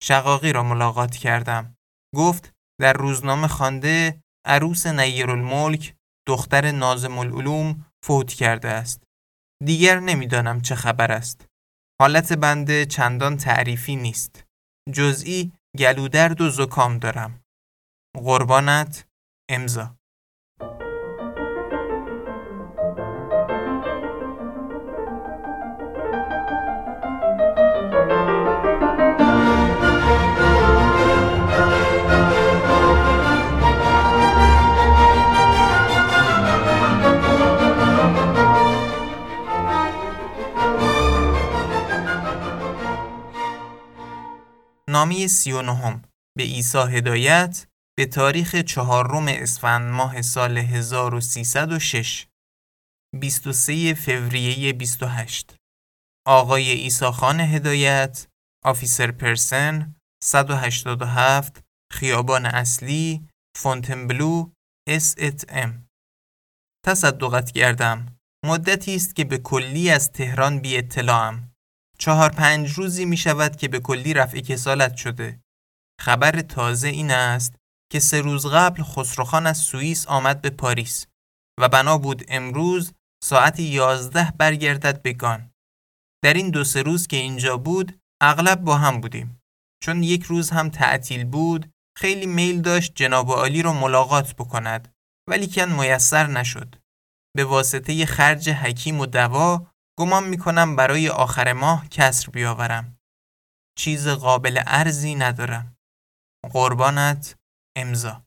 [0.04, 1.76] شقاقی را ملاقات کردم.
[2.16, 5.96] گفت در روزنامه خوانده عروس الملک
[6.28, 9.04] دختر نازم العلوم فوت کرده است.
[9.66, 11.46] دیگر نمی‌دانم چه خبر است.
[12.02, 14.44] حالت بنده چندان تعریفی نیست.
[14.94, 17.42] جزئی گلودرد و زکام دارم.
[18.16, 19.08] قربانت
[19.50, 19.96] امضا
[44.96, 46.02] نامی سی و نهم.
[46.38, 52.28] به عیسی هدایت به تاریخ چهارم اسفند ماه سال 1306
[53.20, 55.56] 23 فوریه 28
[56.28, 58.28] آقای عیسی خان هدایت
[58.66, 63.28] officier persan 187 خیابان اصلی
[63.58, 64.50] فونتنبلو
[64.88, 65.88] S et M
[66.86, 71.55] تصدقت گردم مدتی است که به کلی از تهران بی اطلاعم
[71.98, 75.40] چهار پنج روزی می شود که به کلی رفع کسالت شده.
[76.02, 77.56] خبر تازه این است
[77.92, 81.08] که سه روز قبل خسروخان از سوئیس آمد به پاریس
[81.60, 85.52] و بنا بود امروز ساعت یازده برگردد به گان.
[86.24, 89.40] در این دو سه روز که اینجا بود اغلب با هم بودیم.
[89.84, 94.94] چون یک روز هم تعطیل بود خیلی میل داشت جناب عالی رو ملاقات بکند
[95.30, 96.76] ولی کن میسر نشد.
[97.36, 103.00] به واسطه خرج حکیم و دوا گمان می‌کنم برای آخر ماه کسر بیاورم.
[103.78, 105.78] چیز قابل ارزی ندارم.
[106.52, 107.36] قربانت
[107.78, 108.25] امضا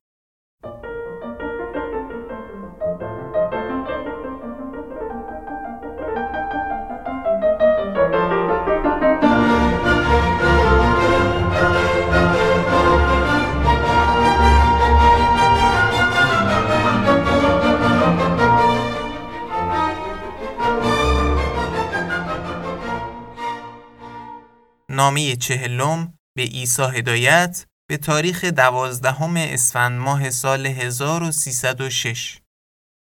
[24.99, 32.41] نامه چهلم به عیسی هدایت به تاریخ دوازدهم اسفند ماه سال 1306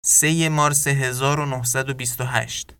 [0.06, 2.76] 3 مارس 1928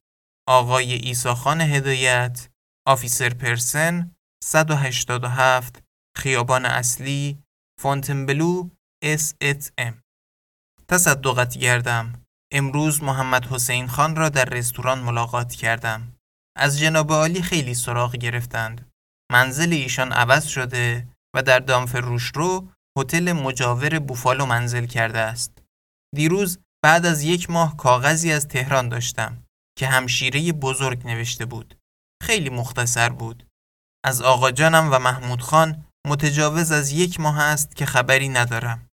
[0.48, 2.48] آقای عیسی خان هدایت
[2.86, 4.10] officier persan
[4.44, 5.82] 187
[6.16, 7.38] خیابان اصلی
[7.80, 8.70] فونتنبلو
[9.04, 10.02] S et M
[10.88, 12.24] تصدقت گردم.
[12.52, 16.16] امروز محمد حسین خان را در رستوران ملاقات کردم.
[16.56, 18.89] از جناب عالی خیلی سراغ گرفتند.
[19.30, 21.94] منزل ایشان عوض شده و در دامف
[22.34, 25.62] رو هتل مجاور بوفالو منزل کرده است.
[26.14, 29.42] دیروز بعد از یک ماه کاغذی از تهران داشتم
[29.78, 31.78] که همشیره بزرگ نوشته بود.
[32.22, 33.46] خیلی مختصر بود.
[34.04, 38.86] از آقا جانم و محمود خان متجاوز از یک ماه است که خبری ندارم.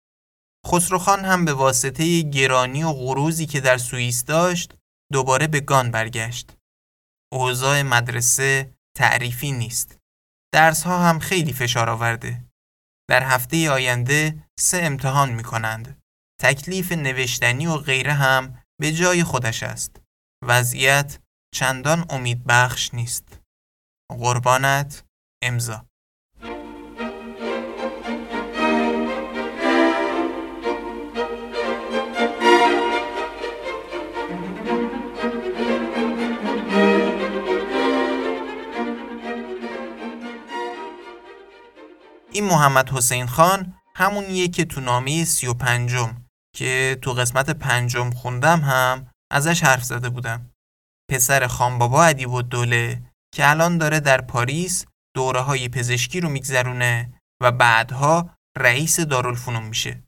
[0.66, 4.75] خسروخان هم به واسطه گرانی و غروزی که در سوئیس داشت
[5.12, 6.57] دوباره به گان برگشت.
[7.33, 9.95] اوضاع مدرسه تعریفی نیست.
[10.54, 12.44] درس ها هم خیلی فشار آورده.
[13.11, 16.02] در هفته آینده سه امتحان می کنند.
[16.42, 20.00] تکلیف نوشتنی و غیره هم به جای خودش است.
[20.44, 21.18] وضعیت
[21.54, 23.40] چندان امیدبخش نیست.
[24.11, 25.04] قربانت
[25.44, 25.87] امضا
[42.37, 46.25] این محمد حسین خان همونیه که تو نامه سی و پنجم
[46.57, 50.51] که تو قسمت پنجم خوندم هم ازش حرف زده بودم.
[51.11, 53.03] پسر خانبابا ادیب و دوله
[53.35, 60.03] که الان داره در پاریس دوره های پزشکی رو میگذرونه و بعدها رئیس دارالفنون میشه.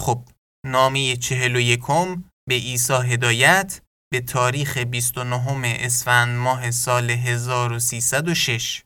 [0.00, 0.28] خب
[0.66, 3.80] نامه چهل و یکم به ایسا هدایت
[4.12, 8.82] به تاریخ 29 اسفند ماه سال 1306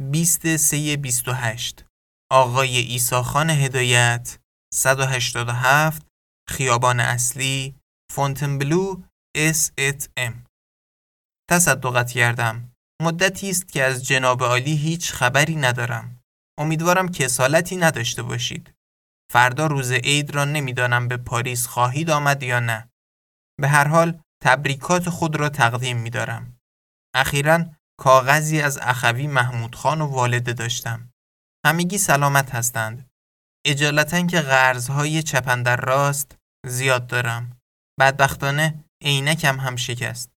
[0.00, 1.84] 20 3 28
[2.32, 4.38] آقای عیسی خان هدایت
[4.74, 6.06] 187
[6.48, 7.74] خیابان اصلی
[8.12, 9.02] فونتنبلو
[9.36, 10.44] S et M
[11.50, 12.72] تصدقت گردم.
[13.02, 16.20] مدتی است که از جناب عالی هیچ خبری ندارم.
[16.58, 18.74] امیدوارم کسالتی نداشته باشید.
[19.32, 22.88] فردا روز عید را نمی‌دانم به پاریس خواهید آمد یا نه.
[23.60, 26.58] به هر حال تبریکات خود را تقدیم می دارم.
[27.14, 31.10] اخیرا کاغذی از اخوی محمود خان و والده داشتم.
[31.66, 33.10] همگی سلامت هستند.
[33.66, 37.58] اجالتا که غرزهای چپندر راست زیاد دارم.
[38.00, 40.30] بدبختانه عینکم هم شکست.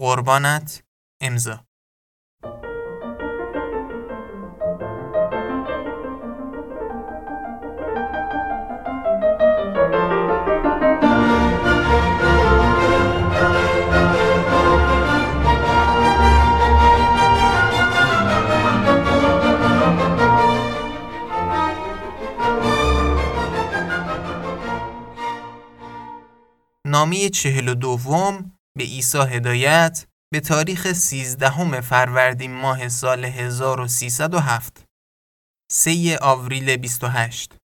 [0.00, 0.82] قربانت
[1.22, 1.64] امضا
[26.92, 34.84] نامه چهل و دوم به عیسی هدایت به تاریخ 13 فروردین ماه سال 1307
[35.72, 37.56] 3 آوریل 28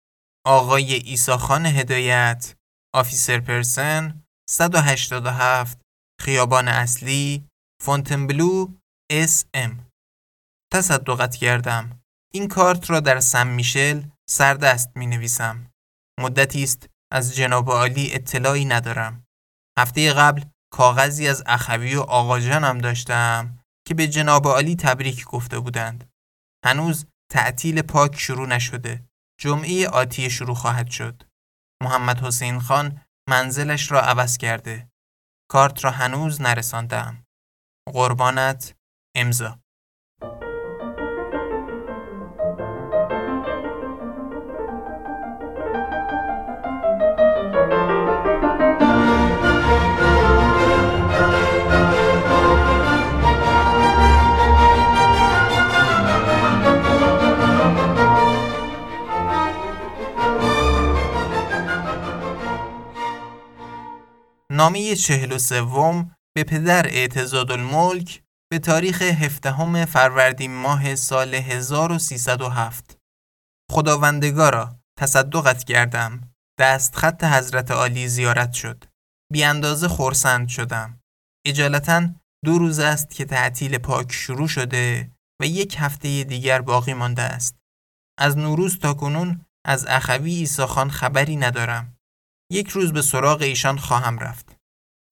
[0.46, 2.56] آقای عیسی خان هدایت
[2.96, 5.82] officier persan 187
[6.22, 7.48] خیابان اصلی
[7.84, 8.68] فونتنبلو
[9.12, 9.88] S M.
[10.74, 12.00] تصدقت گردم.
[12.34, 15.72] این کارت را در سم میشل سردست می نویسم
[16.20, 19.26] مدتی است از جناب عالی اطلاعی ندارم
[19.80, 20.44] هفته قبل
[20.74, 26.10] کاغذی از اخوی و آقا جانم داشتم که به جناب عالی تبریک گفته بودند.
[26.66, 29.06] هنوز تعطیل پاک شروع نشده.
[29.40, 31.24] جمعه آتی شروع خواهد شد.
[31.84, 34.90] محمد حسین خان منزلش را عوض کرده.
[35.52, 37.24] کارت را هنوز نرساندم.
[37.94, 38.76] قربانت
[39.16, 39.60] امضا
[64.58, 72.98] نامه چهل و سوم به پدر اعتزاد الملک به تاریخ هفدهم فروردین ماه سال 1307
[73.72, 76.22] خداوندگارا تصدقت کردم.
[76.60, 78.84] دست خط حضرت عالی زیارت شد.
[79.34, 81.00] بی اندازه خورسند شدم.
[81.48, 82.10] اجالتا
[82.46, 87.56] دو روز است که تعطیل پاک شروع شده و یک هفته دیگر باقی مانده است.
[88.20, 91.97] از نوروز تا کنون از اخوی ایساخان خبری ندارم.
[92.52, 94.56] یک روز به سراغ ایشان خواهم رفت.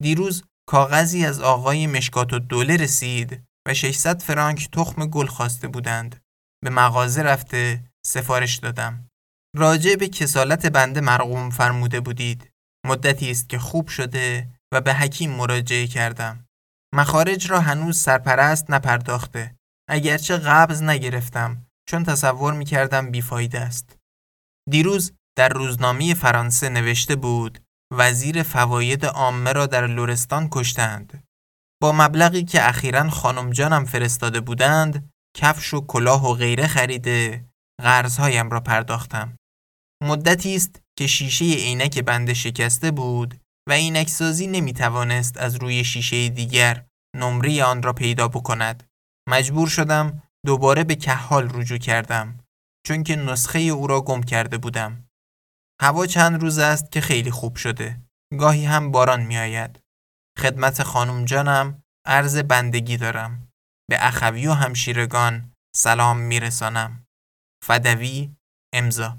[0.02, 6.20] دیروز کاغذی از آقای مشکات و دوله رسید و 600 فرانک تخم گل خواسته بودند.
[6.64, 9.08] به مغازه رفته سفارش دادم.
[9.56, 12.50] راجع به کسالت بنده مرقوم فرموده بودید.
[12.86, 16.46] مدتی است که خوب شده و به حکیم مراجعه کردم.
[16.94, 19.56] مخارج را هنوز سرپرست نپرداخته.
[19.90, 23.96] اگرچه قبض نگرفتم چون تصور می کردم بیفایده است.
[24.70, 27.58] دیروز در روزنامه فرانسه نوشته بود
[27.92, 31.24] وزیر فواید عامه را در لورستان کشتند.
[31.82, 37.44] با مبلغی که اخیرا خانم جانم فرستاده بودند کفش و کلاه و غیره خریده
[37.82, 39.36] قرضهایم را پرداختم.
[40.02, 45.84] مدتی است که شیشه عینک بنده شکسته بود و عینک سازی نمی توانست از روی
[45.84, 46.84] شیشه دیگر
[47.16, 48.84] نمره آن را پیدا بکند.
[49.28, 52.38] مجبور شدم دوباره به کحال رجوع کردم
[52.86, 55.05] چون که نسخه او را گم کرده بودم.
[55.80, 58.00] هوا چند روز است که خیلی خوب شده.
[58.38, 59.80] گاهی هم باران می آید
[60.38, 63.48] خدمت خانم جانم عرض بندگی دارم.
[63.90, 67.06] به اخوی و همشیرگان سلام میرسانم.
[67.64, 68.36] فدوی
[68.74, 69.18] امضا.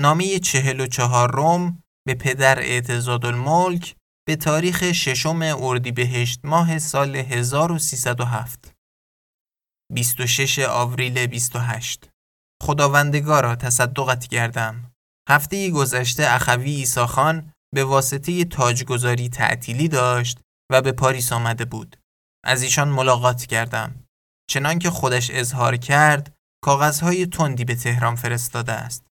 [0.00, 3.96] نامه چهل و چهار روم به پدر اعتزاد الملک
[4.26, 8.74] به تاریخ ششم اردیبهشت ماه سال 1307
[9.92, 12.08] 26 آوریل 28
[12.62, 14.92] خداوندگارا تصدقت کردم.
[15.28, 20.38] هفته گذشته اخوی ایساخان به واسطه تاجگذاری تعطیلی داشت
[20.72, 21.96] و به پاریس آمده بود.
[22.44, 24.04] از ایشان ملاقات کردم.
[24.50, 26.34] چنانکه خودش اظهار کرد
[26.64, 29.09] کاغذهای تندی به تهران فرستاده است.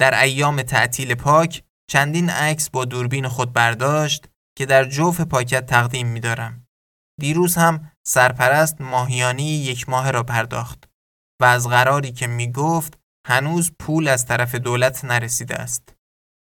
[0.00, 4.28] در ایام تعطیل پاک چندین عکس با دوربین خود برداشت
[4.58, 6.66] که در جوف پاکت تقدیم می دارم.
[7.20, 10.88] دیروز هم سرپرست ماهیانی یک ماه را پرداخت
[11.42, 15.94] و از قراری که می گفت هنوز پول از طرف دولت نرسیده است.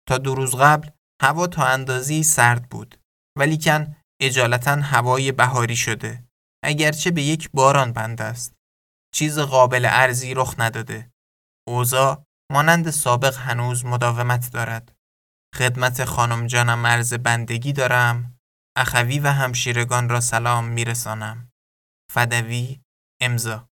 [0.09, 0.89] تا دو روز قبل
[1.21, 2.99] هوا تا اندازی سرد بود
[3.37, 6.23] ولیکن اجالتا هوای بهاری شده
[6.63, 8.53] اگرچه به یک باران بند است.
[9.15, 11.11] چیز قابل ارزی رخ نداده.
[11.67, 12.23] اوضاع
[12.53, 14.95] مانند سابق هنوز مداومت دارد.
[15.55, 18.39] خدمت خانم جانم مرز بندگی دارم.
[18.77, 21.49] اخوی و همشیرگان را سلام میرسانم.
[22.11, 22.81] فدوی
[23.21, 23.67] امضا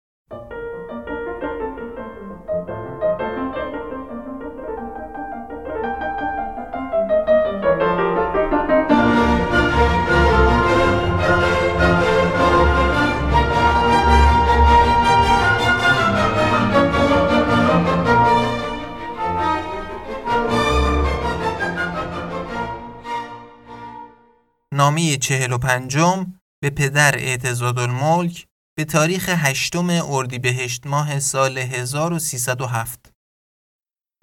[24.82, 33.12] نامه چهل و پنجم به پدر اعتزاد الملک به تاریخ هشتم اردیبهشت ماه سال 1307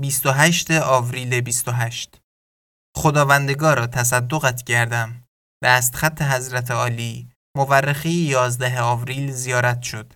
[0.00, 2.20] 28 آوریل 28
[2.96, 5.22] خداوندگارا تصدقت کردم.
[5.64, 10.14] دستخط حضرت عالی مورخی 11 آوریل زیارت شد.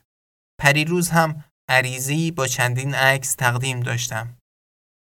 [0.60, 4.38] پریروز هم عریضی با چندین عکس تقدیم داشتم.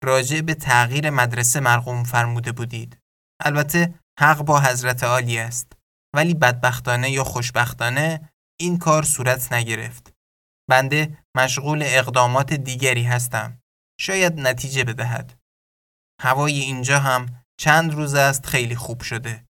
[0.05, 2.99] راجع به تغییر مدرسه مرقوم فرموده بودید.
[3.45, 5.73] البته حق با حضرت عالی است.
[6.15, 10.15] ولی بدبختانه یا خوشبختانه این کار صورت نگرفت.
[10.71, 13.63] بنده مشغول اقدامات دیگری هستم.
[14.01, 15.41] شاید نتیجه بدهد.
[16.21, 19.45] هوای اینجا هم چند روز است خیلی خوب شده.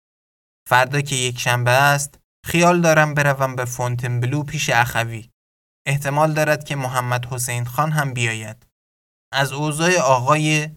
[0.69, 5.31] فردا که یک شنبه است خیال دارم بروم به فونتنبلو پیش اخوی.
[5.87, 8.67] احتمال دارد که محمد حسین خان هم بیاید.
[9.33, 10.71] از اوضاع آقای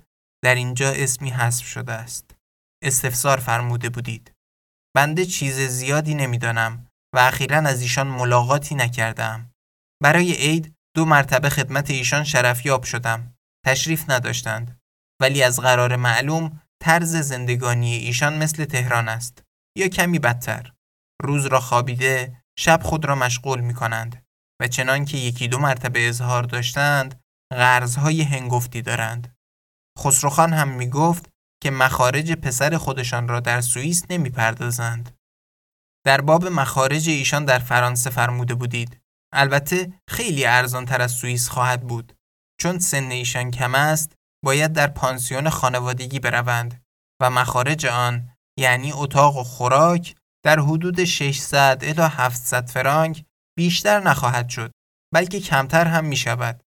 [0.44, 2.33] در اینجا اسمی حذف شده است.
[2.84, 4.32] استفسار فرموده بودید.
[4.96, 9.52] بنده چیز زیادی نمی‌دانم و اخیرا از ایشان ملاقاتی نکردم.
[10.04, 13.34] برای عید دو مرتبه خدمت ایشان شرفیاب شدم.
[13.66, 14.80] تشریف نداشتند.
[15.22, 19.44] ولی از قرار معلوم طرز زندگانی ایشان مثل تهران است.
[19.78, 20.74] یا کمی بدتر.
[21.22, 24.26] روز را خوابیده، شب خود را مشغول می کنند
[24.62, 27.22] و چنان که یکی دو مرتبه اظهار داشتند،
[27.54, 29.36] قرضهای هنگفتی دارند.
[30.00, 31.30] خسروخان هم می گفت
[31.64, 35.18] که مخارج پسر خودشان را در سوئیس نمی‌پردازند.
[36.06, 39.02] در باب مخارج ایشان در فرانسه فرموده بودید.
[39.34, 42.14] البته خیلی ارزان تر از سوئیس خواهد بود.
[42.62, 44.12] چون سن ایشان کم است،
[44.46, 46.82] باید در پانسیون خانوادگی بروند
[47.22, 53.26] و مخارج آن یعنی اتاق و خوراک در حدود 600 الی 700 فرانک
[53.58, 54.72] بیشتر نخواهد شد
[55.14, 56.64] بلکه کمتر هم می شود.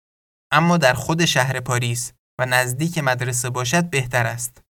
[0.51, 4.62] اما در خود شهر پاریس و نزدیک مدرسه باشد بهتر است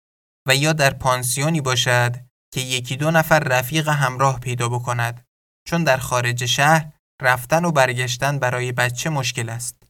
[0.49, 2.17] و یا در پانسیونی باشد
[2.53, 5.25] که یکی دو نفر رفیق همراه پیدا بکند
[5.69, 9.83] چون در خارج شهر رفتن و برگشتن برای بچه مشکل است.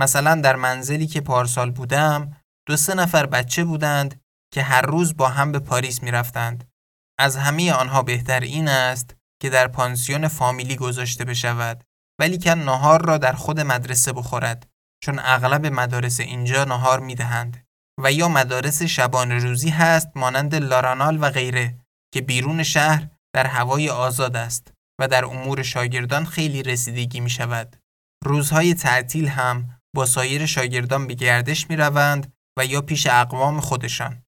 [0.00, 2.36] مثلا در منزلی که پارسال بودم
[2.66, 4.20] دو سه نفر بچه بودند
[4.52, 6.70] که هر روز با هم به پاریس می رفتند.
[7.18, 11.84] از همه آنها بهتر این است که در پانسیون فامیلی گذاشته بشود
[12.20, 14.66] ولی که نهار را در خود مدرسه بخورد
[15.02, 17.63] چون اغلب مدارس اینجا نهار می دهند
[18.02, 21.78] و یا مدارس شبان روزی هست مانند لارانال و غیره
[22.14, 27.76] که بیرون شهر در هوای آزاد است و در امور شاگردان خیلی رسیدگی می شود.
[28.24, 34.22] روزهای تعطیل هم با سایر شاگردان به گردش می روند و یا پیش اقوام خودشان.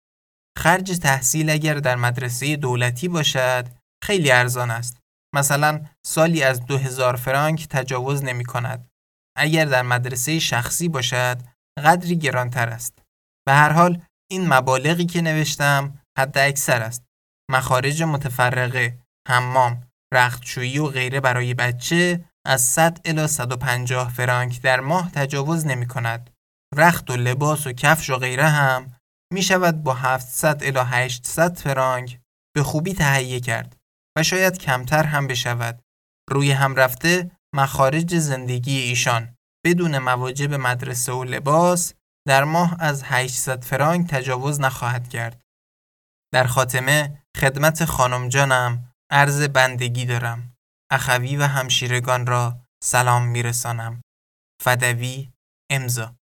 [0.58, 3.68] خرج تحصیل اگر در مدرسه دولتی باشد
[4.04, 4.96] خیلی ارزان است.
[5.34, 8.88] مثلا سالی از 2000 فرانک تجاوز نمی کند.
[9.36, 11.42] اگر در مدرسه شخصی باشد
[11.84, 13.05] قدری گرانتر است.
[13.46, 17.04] به هر حال این مبالغی که نوشتم حد اکثر است.
[17.50, 19.82] مخارج متفرقه، حمام،
[20.14, 26.30] رختشویی و غیره برای بچه از 100 الی 150 فرانک در ماه تجاوز نمی کند.
[26.74, 28.92] رخت و لباس و کفش و غیره هم
[29.32, 32.20] می شود با 700 الی 800 فرانک
[32.54, 33.76] به خوبی تهیه کرد
[34.18, 35.82] و شاید کمتر هم بشود.
[36.30, 39.34] روی هم رفته مخارج زندگی ایشان
[39.66, 41.94] بدون مواجب مدرسه و لباس
[42.26, 45.40] در ماه از 800 فرانک تجاوز نخواهد کرد.
[46.32, 50.56] در خاتمه خدمت خانم جانم عرض بندگی دارم.
[50.90, 54.02] اخوی و همشیرگان را سلام میرسانم.
[54.62, 55.32] فدوی
[55.70, 56.16] امضا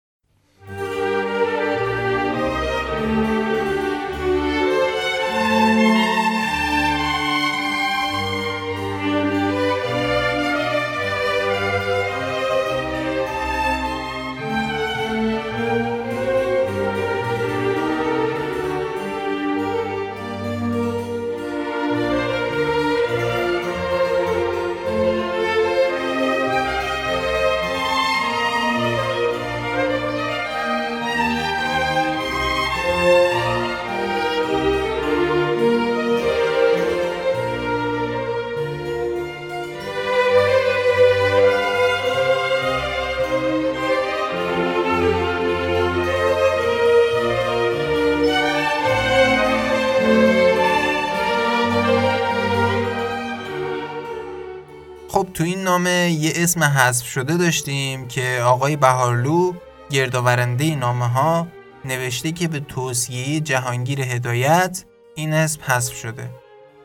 [55.33, 59.53] تو این نامه یه اسم حذف شده داشتیم که آقای بهارلو
[59.89, 61.47] گردآورنده نامه ها
[61.85, 66.29] نوشته که به توصیه جهانگیر هدایت این اسم حذف شده.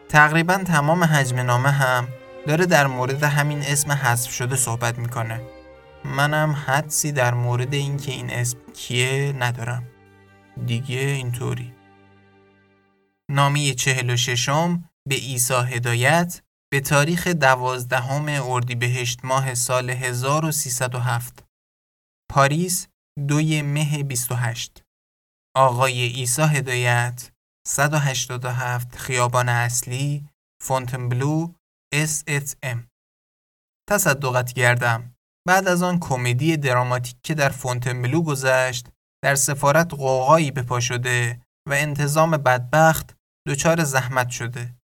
[0.09, 2.09] تقریبا تمام حجم نامه هم
[2.47, 5.41] داره در مورد همین اسم حذف شده صحبت می‌کنه.
[6.05, 9.83] منم حدسی در مورد اینکه این اسم کیه ندارم.
[10.67, 11.75] دیگه اینطوری.
[13.31, 16.43] نامی چهل و ششم به ایسا هدایت
[16.73, 21.45] به تاریخ دوازدهم اردیبهشت ماه سال 1307
[22.31, 22.89] پاریس
[23.29, 24.83] دوی مه 28
[25.57, 27.31] آقای عیسی هدایت
[27.67, 30.29] 187 خیابان اصلی
[30.63, 31.53] فونتنبلو
[31.95, 32.25] S
[32.63, 32.89] M
[33.91, 35.15] تصدقت گردم
[35.47, 38.89] بعد از آن کمدی دراماتیک که در فونتنبلو گذشت
[39.25, 43.17] در سفارت غوغایی به پا شده و انتظام بدبخت
[43.49, 44.78] دچار زحمت شده.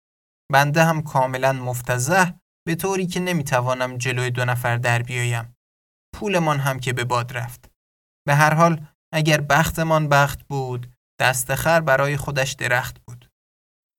[0.54, 2.34] بنده هم کاملا مفتزه
[2.66, 5.56] به طوری که نمی‌توانم جلوی دو نفر در بیایم.
[6.14, 7.70] پولمان هم که به باد رفت.
[8.26, 13.30] به هر حال اگر بختمان بخت بود دست خر برای خودش درخت بود.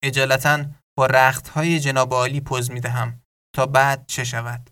[0.03, 0.65] اجالتا
[0.97, 3.21] با رخت های جناب عالی پوز می دهم
[3.55, 4.69] تا بعد چه شود.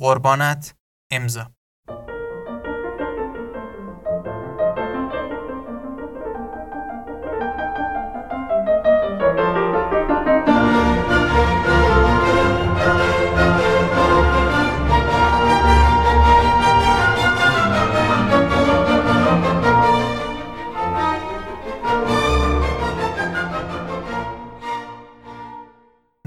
[0.00, 0.74] قربانت
[1.12, 1.50] امضا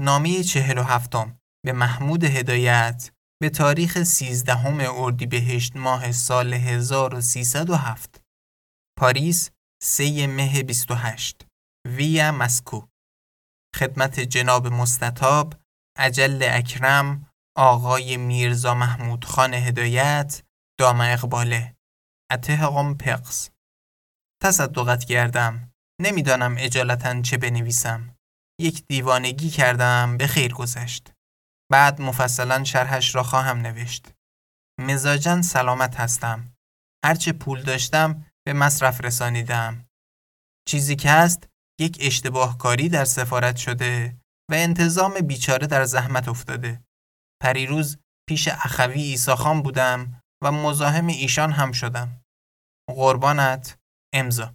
[0.06, 1.38] نامه چهل و هفتم.
[1.64, 3.10] به محمود هدایت.
[3.42, 8.22] به تاریخ سیزدهم اردیبهشت ماه سال 1307
[8.98, 9.50] پاریس
[9.82, 11.46] سه مه 28
[11.86, 12.86] ویا مسکو.
[13.76, 15.54] خدمت جناب مستطاب
[15.98, 20.42] عجل اکرم آقای میرزا محمود خان هدایت
[20.80, 21.76] دام اقباله.
[22.32, 23.50] اتهقم پقس.
[24.42, 28.15] تصدقت کردم نمی‌دانم اجالتا چه بنویسم.
[28.60, 31.12] یک دیوانگی کردم به خیر گذشت.
[31.72, 34.12] بعد مفصلا شرحش را خواهم نوشت.
[34.80, 36.54] مزاجن سلامت هستم.
[37.04, 39.86] هرچه پول داشتم به مصرف رسانیدم.
[40.68, 41.48] چیزی که هست
[41.80, 44.16] یک اشتباه کاری در سفارت شده
[44.50, 46.84] و انتظام بیچاره در زحمت افتاده.
[47.42, 47.98] پریروز
[48.28, 52.20] پیش اخوی ایساخان بودم و مزاحم ایشان هم شدم.
[52.88, 53.78] قربانت
[54.14, 54.54] امضا.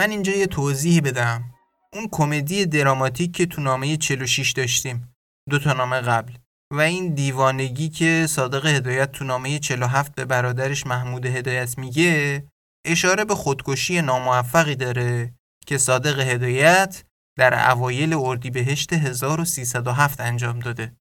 [0.00, 1.44] من اینجا یه توضیحی بدم.
[1.92, 5.14] اون کمدی دراماتیک که تو نامه 46 داشتیم.
[5.50, 6.32] دو تا نامه قبل.
[6.72, 12.44] و این دیوانگی که صادق هدایت تو نامه 47 به برادرش محمود هدایت میگه
[12.86, 15.34] اشاره به خودکشی ناموفقی داره
[15.66, 17.04] که صادق هدایت
[17.38, 20.96] در اوایل اردیبهشت 1307 انجام داده.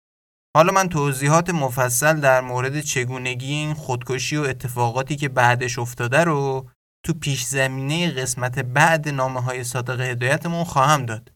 [0.55, 6.69] حالا من توضیحات مفصل در مورد چگونگی این خودکشی و اتفاقاتی که بعدش افتاده رو
[7.09, 11.31] تو پیش زمینه قسمت بعد نامه های صادق هدایتمون خواهم داد.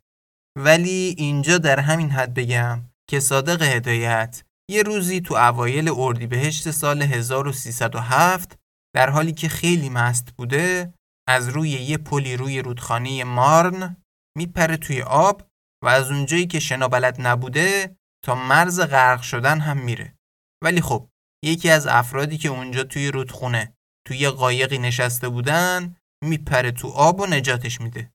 [0.57, 7.01] ولی اینجا در همین حد بگم که صادق هدایت یه روزی تو اوایل اردیبهشت سال
[7.01, 8.57] 1307
[8.95, 10.93] در حالی که خیلی مست بوده
[11.28, 13.97] از روی یه پلی روی رودخانه مارن
[14.38, 15.47] میپره توی آب
[15.84, 17.95] و از اونجایی که شنا بلد نبوده
[18.26, 20.15] تا مرز غرق شدن هم میره.
[20.63, 21.09] ولی خب
[21.45, 23.72] یکی از افرادی که اونجا توی رودخونه
[24.08, 28.12] توی قایقی نشسته بودن میپره تو آب و نجاتش میده.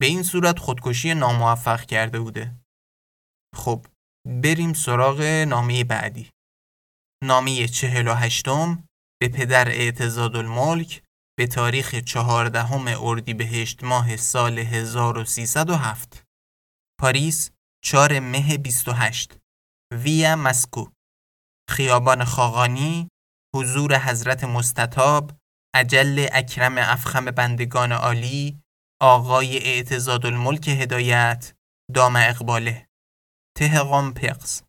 [0.00, 2.54] به این صورت خودکشی ناموفق کرده بوده.
[3.56, 3.86] خب
[4.42, 6.30] بریم سراغ نامه بعدی.
[7.24, 8.88] نامه چهل و هشتم
[9.20, 11.02] به پدر اعتزاد الملک
[11.38, 16.24] به تاریخ چهاردهم اردیبهشت ماه سال 1307
[17.00, 17.50] پاریس
[17.84, 19.38] 4 مه 28
[19.92, 20.86] ویا مسکو
[21.70, 23.08] خیابان خاقانی
[23.54, 25.32] حضور حضرت مستطاب
[25.74, 28.62] عجل اکرم افخم بندگان عالی
[29.02, 31.54] آقای اعتزاد الملک هدایت
[31.94, 32.88] دام اقباله.
[33.56, 34.62] تهقام پقس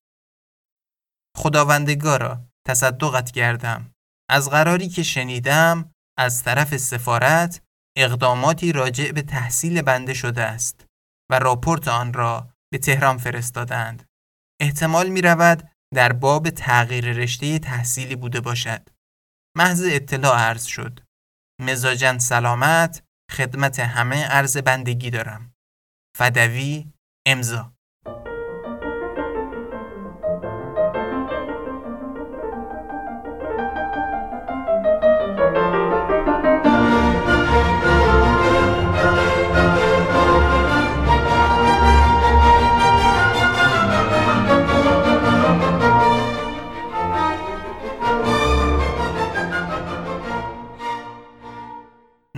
[1.38, 3.91] خداوندگارا تصدقت کردم.
[4.29, 7.61] از قراری که شنیدم از طرف سفارت
[7.97, 10.86] اقداماتی راجع به تحصیل بنده شده است
[11.31, 14.05] و راپورت آن را به تهران فرستادند.
[14.61, 18.89] احتمال می رود در باب تغییر رشته تحصیلی بوده باشد.
[19.57, 20.99] محض اطلاع عرض شد.
[21.61, 25.53] مزاجن سلامت خدمت همه عرض بندگی دارم.
[26.17, 26.93] فدوی
[27.27, 27.74] امضا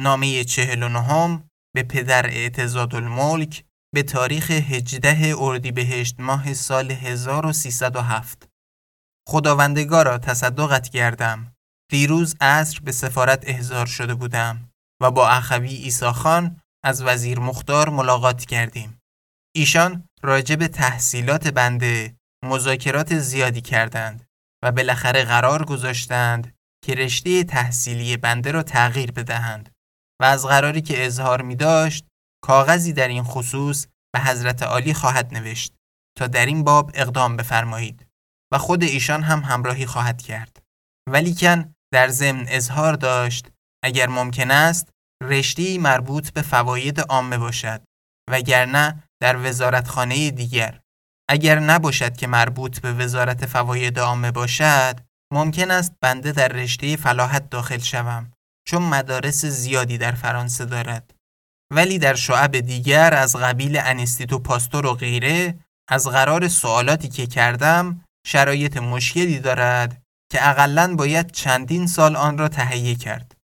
[0.08, 3.64] نامه چهل و نهم به پدر اعتزاد الملک
[3.96, 8.50] به تاریخ 18 اردیبهشت ماه سال 1307
[9.30, 11.54] خداوندگارا تصدقت کردم.
[11.92, 14.70] دیروز عصر به سفارت احضار شده بودم
[15.02, 19.00] و با اخوی ایسا خان از وزیر مختار ملاقات کردیم.
[19.56, 24.26] ایشان راجع به تحصیلات بنده مذاکرات زیادی کردند
[24.64, 26.54] و بالاخره قرار گذاشتند
[26.86, 29.77] که رشته تحصیلی بنده را تغییر بدهند.
[30.22, 32.06] و از قراری که اظهار می داشت
[32.44, 35.74] کاغذی در این خصوص به حضرت عالی خواهد نوشت
[36.18, 38.08] تا در این باب اقدام بفرمایید
[38.54, 40.64] و خود ایشان هم همراهی خواهد کرد.
[41.10, 43.52] ولیکن در ضمن اظهار داشت
[43.84, 44.90] اگر ممکن است
[45.24, 47.82] رشته مربوط به فواید عامه باشد
[48.30, 50.80] وگرنه در وزارتخانه دیگر.
[51.30, 55.00] اگر نباشد که مربوط به وزارت فواید عامه باشد
[55.34, 58.32] ممکن است بنده در رشته فلاحت داخل شوم.
[58.68, 61.14] چون مدارس زیادی در فرانسه دارد.
[61.74, 65.60] ولی در شعب دیگر از قبیل انستیتو پاستور و غیره
[65.90, 70.02] از قرار سوالاتی که کردم شرایط مشکلی دارد
[70.32, 73.36] که اقلا باید چندین سال آن را تهیه کرد.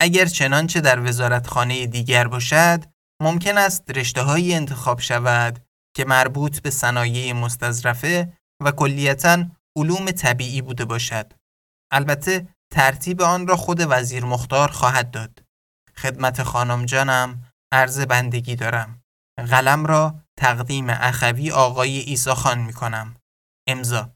[0.00, 2.84] اگر چنانچه در وزارتخانه دیگر باشد
[3.22, 5.64] ممکن است رشته های انتخاب شود
[5.96, 9.44] که مربوط به صنایع مستظرفه و کلیتا
[9.76, 11.32] علوم طبیعی بوده باشد.
[11.92, 15.42] البته ترتیب آن را خود وزیر مختار خواهد داد.
[15.96, 17.42] خدمت خانم جانم
[17.72, 19.02] عرض بندگی دارم.
[19.36, 23.16] قلم را تقدیم اخوی آقای ایسا خان می کنم.
[23.68, 24.10] امضا.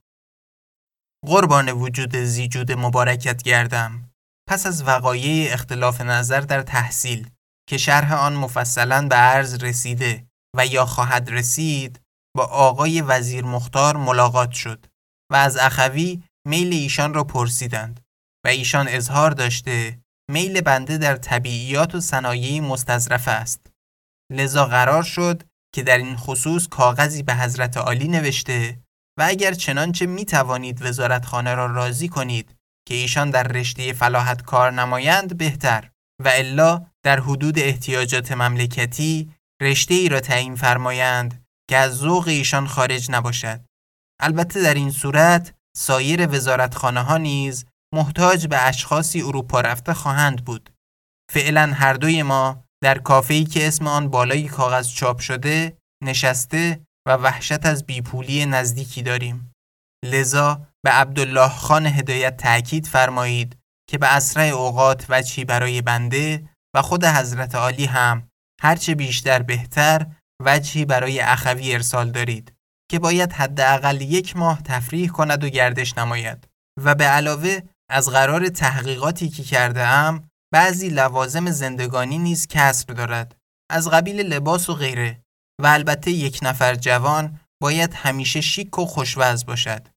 [1.27, 4.11] قربان وجود زیجود مبارکت گردم.
[4.49, 7.31] پس از وقایع اختلاف نظر در تحصیل
[7.69, 10.27] که شرح آن مفصلا به عرض رسیده
[10.57, 12.01] و یا خواهد رسید
[12.37, 14.87] با آقای وزیر مختار ملاقات شد
[15.33, 18.01] و از اخوی میل ایشان را پرسیدند.
[18.45, 19.99] و ایشان اظهار داشته
[20.31, 23.67] میل بنده در طبیعیات و صنایع مستظرف است.
[24.33, 25.43] لذا قرار شد
[25.75, 28.81] که در این خصوص کاغذی به حضرت عالی نوشته
[29.19, 32.57] و اگر چنانچه می توانید وزارتخانه را راضی کنید
[32.89, 35.91] که ایشان در رشته فلاحت کار نمایند بهتر
[36.25, 42.67] و الا در حدود احتیاجات مملکتی رشته ای را تعیین فرمایند که از ذوق ایشان
[42.67, 43.61] خارج نباشد.
[44.21, 47.65] البته در این صورت سایر وزارتخانه ها نیز
[47.95, 50.71] محتاج به اشخاصی اروپا رفته خواهند بود.
[51.33, 57.17] فعلا هر دوی ما در کافه‌ای که اسم آن بالای کاغذ چاپ شده نشسته و
[57.17, 59.53] وحشت از بیپولی نزدیکی داریم.
[60.05, 63.59] لذا به عبدالله خان هدایت تأکید فرمایید
[63.91, 68.29] که به اسرع اوقات وچی برای بنده و خود حضرت عالی هم
[68.61, 70.07] هرچه بیشتر بهتر
[70.45, 72.53] وجهی برای اخوی ارسال دارید
[72.91, 76.49] که باید حداقل یک ماه تفریح کند و گردش نماید
[76.85, 77.61] و به علاوه
[77.93, 83.37] از قرار تحقیقاتی که کرده ام بعضی لوازم زندگانی نیز کسر دارد.
[83.71, 85.23] از قبیل لباس و غیره.
[85.63, 89.89] و البته یک نفر جوان باید همیشه شیک و خوشوز باشد.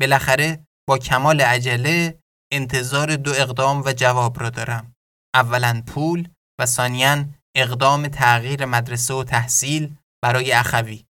[0.00, 2.18] بالاخره با کمال عجله
[2.52, 4.94] انتظار دو اقدام و جواب را دارم.
[5.34, 6.28] اولا پول
[6.60, 7.24] و ثانیا
[7.56, 11.04] اقدام تغییر مدرسه و تحصیل برای اخوی.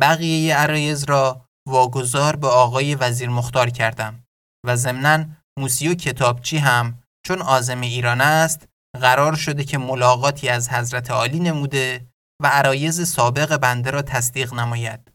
[0.00, 4.24] بقیه عرایز را واگذار به آقای وزیر مختار کردم
[4.66, 8.68] و ضمناً موسی و کتابچی هم چون آزم ایران است
[9.00, 12.06] قرار شده که ملاقاتی از حضرت عالی نموده
[12.42, 15.12] و عرایز سابق بنده را تصدیق نماید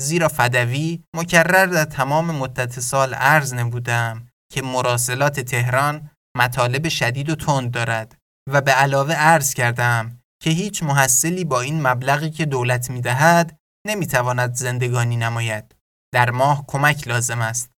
[0.00, 7.34] زیرا فدوی مکرر در تمام مدت سال عرض نمودم که مراسلات تهران مطالب شدید و
[7.34, 8.16] تند دارد
[8.50, 13.56] و به علاوه عرض کردم که هیچ محصلی با این مبلغی که دولت می دهد
[13.86, 15.76] نمی تواند زندگانی نماید.
[16.14, 17.70] در ماه کمک لازم است.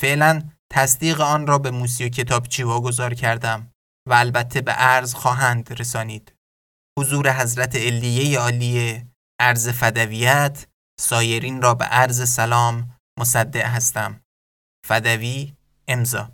[0.00, 0.42] فعلا
[0.74, 3.72] تصدیق آن را به موسی و کتابچی واگذار کردم
[4.08, 6.34] و البته به عرض خواهند رسانید.
[6.98, 9.06] حضور حضرت علیه عالیه
[9.40, 10.66] عرض فدویت
[11.00, 14.20] سایرین را به عرض سلام مصدع هستم.
[14.86, 15.54] فدوی
[15.88, 16.32] امضا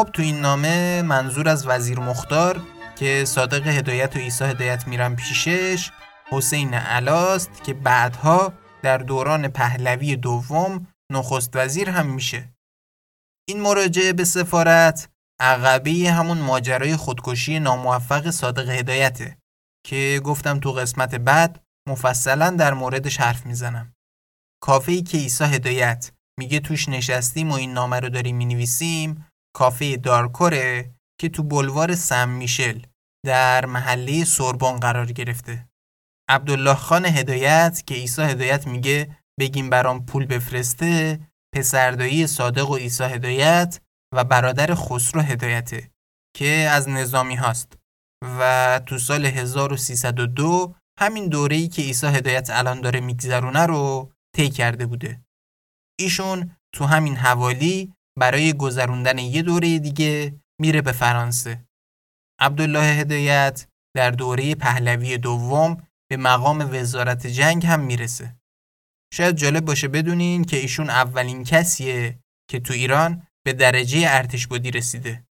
[0.00, 2.62] خب تو این نامه منظور از وزیر مختار
[2.96, 5.90] که صادق هدایت و عیسی هدایت میرن پیشش
[6.30, 12.54] حسین علاست که بعدها در دوران پهلوی دوم نخست وزیر هم میشه.
[13.48, 15.08] این مراجعه به سفارت
[15.40, 19.38] عقبه همون ماجرای خودکشی ناموفق صادق هدایته
[19.86, 23.92] که گفتم تو قسمت بعد مفصلا در موردش حرف می‌زنم.
[24.62, 29.96] کافه ای که عیسی هدایت میگه توش نشستیم و این نامه رو داریم می‌نویسیم کافه
[29.96, 32.80] دارکوره که تو بلوار سم میشل
[33.26, 35.68] در محله سوربون قرار گرفته.
[36.28, 41.20] عبدالله خان هدایت که عیسی هدایت میگه بگیم برام پول بفرسته
[41.54, 43.80] پسردایی صادق و عیسی هدایت
[44.14, 45.90] و برادر خسرو هدایته
[46.36, 47.78] که از نظامی هاست
[48.38, 54.86] و تو سال 1302 همین دوره‌ای که عیسی هدایت الان داره میگذرونه رو طی کرده
[54.86, 55.20] بوده.
[56.00, 61.64] ایشون تو همین حوالی برای گذروندن یه دوره دیگه میره به فرانسه.
[62.40, 63.66] عبدالله هدایت
[63.96, 65.76] در دوره پهلوی دوم
[66.10, 68.36] به مقام وزارت جنگ هم می‌رسه.
[69.14, 72.18] شاید جالب باشه بدونین که ایشون اولین کسیه
[72.50, 75.24] که تو ایران به درجه ارتش بودی رسیده.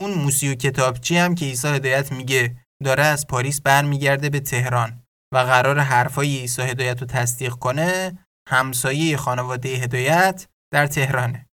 [0.00, 5.02] اون موسی و کتابچی هم که عیسی هدایت میگه داره از پاریس برمیگرده به تهران
[5.34, 11.46] و قرار حرفای عیسی هدایت رو تصدیق کنه همسایه خانواده هدایت در تهرانه.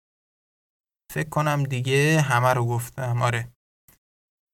[1.17, 3.21] فکر کنم دیگه همه رو گفتم.
[3.21, 3.51] آره.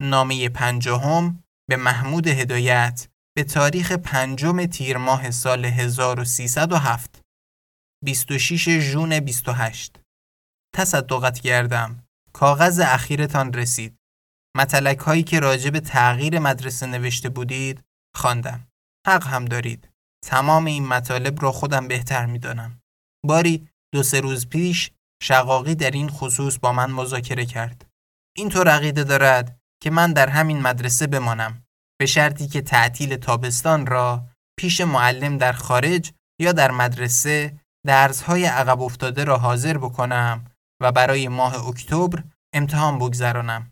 [0.02, 7.22] نامه پنجاهم به محمود هدایت به تاریخ پنجم تیر ماه سال 1307
[8.04, 10.00] 26 ژون 28
[10.76, 12.04] تصدقت کردم.
[12.34, 13.96] کاغذ اخیرتان رسید.
[14.58, 17.84] مطلک هایی که راجع به تغییر مدرسه نوشته بودید
[18.16, 18.68] خواندم.
[19.08, 19.90] حق هم دارید.
[20.26, 22.82] تمام این مطالب را خودم بهتر می‌دانم.
[23.26, 24.92] باری دو سه روز پیش
[25.24, 27.86] شقاقی در این خصوص با من مذاکره کرد
[28.38, 31.64] اینطور عقیده دارد که من در همین مدرسه بمانم
[32.00, 34.28] به شرطی که تعطیل تابستان را
[34.60, 36.12] پیش معلم در خارج
[36.42, 40.46] یا در مدرسه درسهای عقب افتاده را حاضر بکنم
[40.82, 43.72] و برای ماه اکتبر امتحان بگذرانم.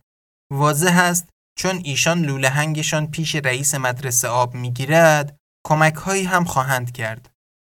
[0.51, 5.37] واضح است چون ایشان لوله هنگشان پیش رئیس مدرسه آب می‌گیرد
[5.67, 7.31] کمک هایی هم خواهند کرد.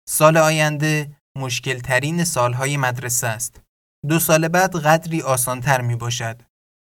[0.10, 3.62] سال آینده مشکل ترین سالهای مدرسه است.
[4.10, 6.42] دو سال بعد قدری آسانتر می باشد.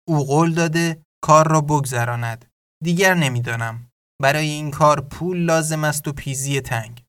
[0.08, 2.44] او قول داده کار را بگذراند.
[2.84, 3.90] دیگر نمی‌دانم.
[4.22, 7.04] برای این کار پول لازم است و پیزی تنگ.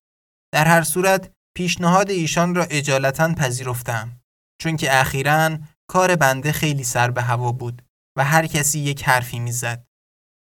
[0.53, 4.21] در هر صورت پیشنهاد ایشان را اجالتا پذیرفتم
[4.61, 5.57] چون که اخیرا
[5.89, 7.81] کار بنده خیلی سر به هوا بود
[8.17, 9.85] و هر کسی یک حرفی می‌زد.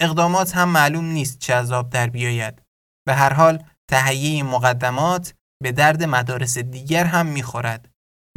[0.01, 2.61] اقدامات هم معلوم نیست چه عذاب در بیاید.
[3.07, 7.89] به هر حال تهیه مقدمات به درد مدارس دیگر هم می‌خورد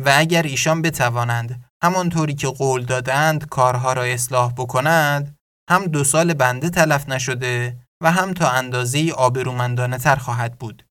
[0.05, 5.37] و اگر ایشان بتوانند همانطوری که قول دادند کارها را اصلاح بکنند
[5.71, 10.87] هم دو سال بنده تلف نشده و هم تا اندازه آبرومندانه تر خواهد بود.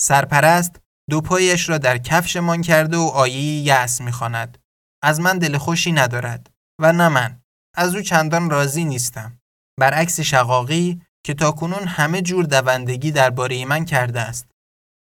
[0.00, 4.58] سرپرست دو پایش را در کفشمان کرده و آیه یأس می‌خواند.
[5.02, 6.50] از من دل خوشی ندارد
[6.80, 7.40] و نه من.
[7.76, 9.38] از او چندان راضی نیستم.
[9.80, 14.51] برعکس شقاقی که تاکنون همه جور دوندگی درباره من کرده است.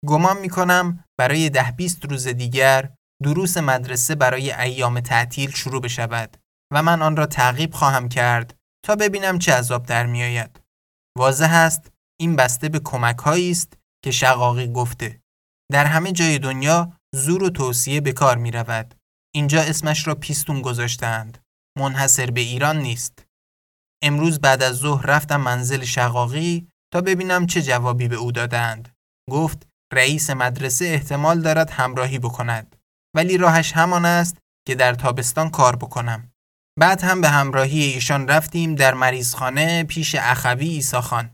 [0.07, 2.91] گمان می کنم برای ده بیست روز دیگر
[3.23, 6.37] دروس مدرسه برای ایام تعطیل شروع بشود
[6.73, 10.61] و من آن را تعقیب خواهم کرد تا ببینم چه عذاب در می آید.
[11.19, 15.21] واضح است این بسته به کمک است که شقاقی گفته.
[15.73, 18.95] در همه جای دنیا زور و توصیه به کار می رود.
[19.35, 21.39] اینجا اسمش را پیستون گذاشتند.
[21.79, 23.27] منحصر به ایران نیست.
[24.03, 28.95] امروز بعد از ظهر رفتم منزل شقاقی تا ببینم چه جوابی به او دادند.
[29.31, 32.77] گفت رئیس مدرسه احتمال دارد همراهی بکند.
[33.17, 36.33] ولی راهش همان است که در تابستان کار بکنم.
[36.79, 41.31] بعد هم به همراهی ایشان رفتیم در مریضخانه پیش اخوی ایساخان.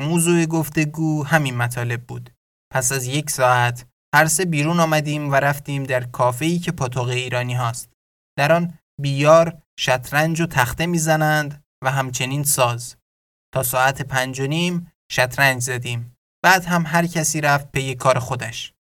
[0.00, 2.30] موضوع گفتگو همین مطالب بود.
[2.72, 7.54] پس از یک ساعت هر سه بیرون آمدیم و رفتیم در کافه‌ای که پاتوق ایرانی
[7.54, 7.92] هاست.
[8.38, 12.96] در آن بیار شطرنج و تخته می‌زنند و همچنین ساز.
[13.54, 16.11] تا ساعت پنج و نیم شطرنج زدیم.
[16.44, 18.72] بعد هم هر کسی رفت پی کار خودش.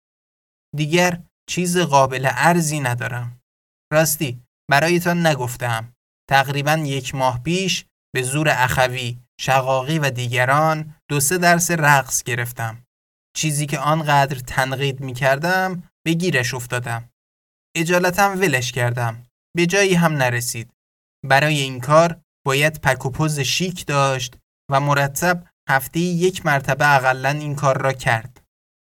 [0.75, 3.41] دیگر چیز قابل ارزی ندارم.
[3.93, 4.41] راستی
[4.71, 5.93] برایتان نگفتم.
[6.29, 7.85] تقریبا یک ماه پیش
[8.15, 12.83] به زور اخوی، شقاقی و دیگران دو سه درس رقص گرفتم.
[13.35, 17.09] چیزی که آنقدر تنقید می کردم به گیرش افتادم.
[17.75, 19.25] اجالتم ولش کردم.
[19.55, 20.73] به جایی هم نرسید.
[21.25, 24.37] برای این کار باید پک شیک داشت
[24.71, 28.41] و مرتب هفته یک مرتبه اقلا این کار را کرد.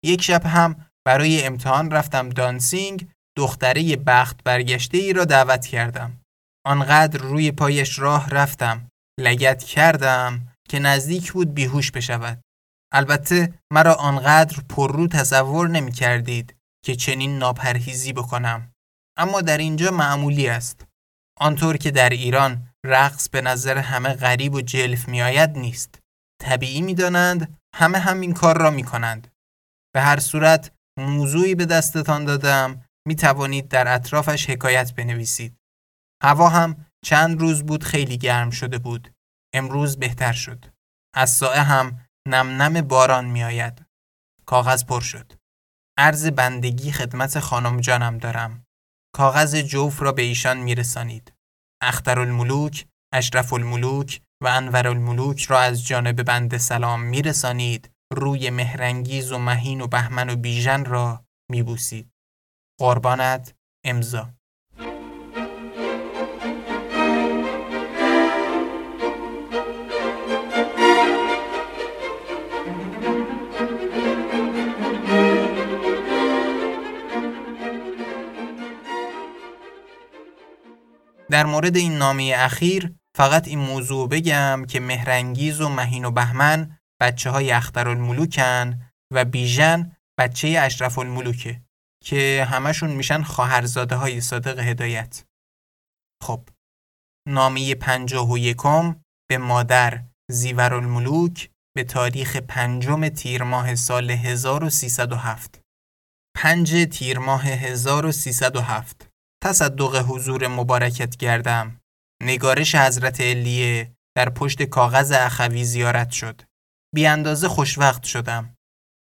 [0.04, 6.20] یک شب هم برای امتحان رفتم دانسینگ دختره بخت برگشته ای را دعوت کردم.
[6.66, 8.88] آنقدر روی پایش راه رفتم.
[9.20, 12.40] لگت کردم که نزدیک بود بیهوش بشود.
[12.92, 18.70] البته مرا آنقدر پررو تصور نمی کردید که چنین ناپرهیزی بکنم.
[19.18, 20.84] اما در اینجا معمولی است.
[21.40, 25.98] آنطور که در ایران رقص به نظر همه غریب و جلف می آید نیست.
[26.42, 29.28] طبیعی می دانند همه همین کار را می کنند.
[29.94, 35.56] به هر صورت موضوعی به دستتان دادم می توانید در اطرافش حکایت بنویسید.
[36.22, 39.12] هوا هم چند روز بود خیلی گرم شده بود.
[39.54, 40.64] امروز بهتر شد.
[41.14, 43.84] از سائه هم نم نم باران می آید.
[44.46, 45.32] کاغذ پر شد.
[45.98, 48.64] عرض بندگی خدمت خانم جانم دارم.
[49.14, 51.32] کاغذ جوف را به ایشان می رسانید.
[51.82, 52.18] اختر
[53.12, 57.90] اشرف الملوک و انور الملوک را از جانب بند سلام می رسانید.
[58.12, 62.10] روی مهرنگیز و مهین و بهمن و بیژن را می بوسید.
[62.80, 63.54] قربانت
[63.84, 64.35] امضا
[81.30, 86.78] در مورد این نامه اخیر فقط این موضوع بگم که مهرنگیز و مهین و بهمن
[87.00, 88.80] بچه های اختر الملوکن
[89.12, 91.62] و بیژن بچه اشرف الملوکه
[92.04, 95.24] که همشون میشن خواهرزاده های صادق هدایت.
[96.22, 96.48] خب
[97.28, 105.60] نامه پنجاه و یکم به مادر زیور الملوک به تاریخ پنجم تیر ماه سال 1307
[106.36, 109.15] پنج تیر ماه 1307
[109.46, 111.80] تصدق حضور مبارکت گردم.
[112.22, 116.42] نگارش حضرت علیه در پشت کاغذ اخوی زیارت شد.
[116.94, 118.54] بی اندازه خوشوقت شدم.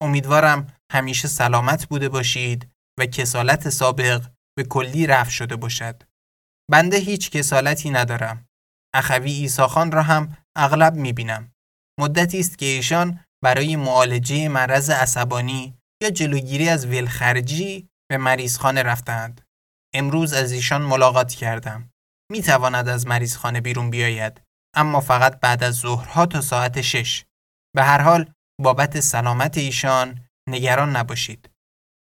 [0.03, 2.69] امیدوارم همیشه سلامت بوده باشید
[2.99, 4.27] و کسالت سابق
[4.57, 6.03] به کلی رفع شده باشد.
[6.71, 8.47] بنده هیچ کسالتی ندارم.
[8.95, 11.53] اخوی ایساخان را هم اغلب می‌بینم.
[12.01, 19.44] مدتی است که ایشان برای معالجه مرض عصبانی یا جلوگیری از ولخرجی به مریضخانه رفتند.
[19.95, 21.91] امروز از ایشان ملاقات کردم.
[22.31, 24.43] می تواند از مریضخانه بیرون بیاید
[24.77, 27.25] اما فقط بعد از ظهرها تا ساعت شش.
[27.77, 31.51] به هر حال بابت سلامت ایشان نگران نباشید.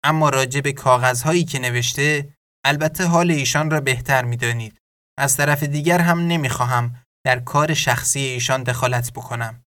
[0.04, 2.34] اما راجع به کاغذهایی که نوشته
[2.64, 4.78] البته حال ایشان را بهتر می دانید.
[5.18, 9.64] از طرف دیگر هم نمی‌خواهم در کار شخصی ایشان دخالت بکنم.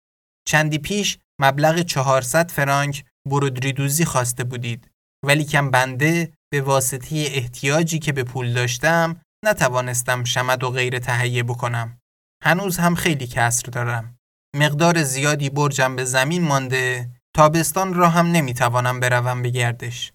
[0.48, 4.92] چندی پیش مبلغ 400 فرانک برودریدوزی خواسته بودید
[5.26, 11.44] ولی کم بنده به واسطه احتیاجی که به پول داشتم نتوانستم شمد و غیر تهیه
[11.44, 12.00] بکنم.
[12.44, 14.18] هنوز هم خیلی کسر دارم.
[14.56, 20.14] مقدار زیادی برجم به زمین مانده تابستان را هم نمی‌توانم بروم به گردش.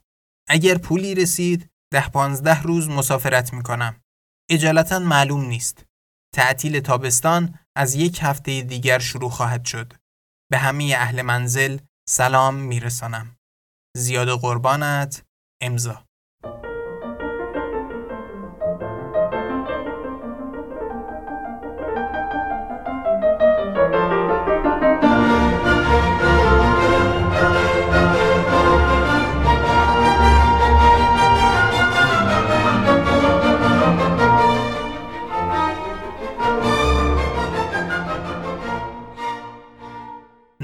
[0.48, 4.00] اگر پولی رسید ده پانزده روز مسافرت می‌کنم.
[4.50, 5.84] اجالتا معلوم نیست.
[6.34, 9.92] تعطیل تابستان از یک هفته دیگر شروع خواهد شد.
[10.50, 11.78] به همه اهل منزل
[12.08, 13.36] سلام میرسانم.
[13.96, 15.22] زیاد قربانت
[15.62, 16.07] امضا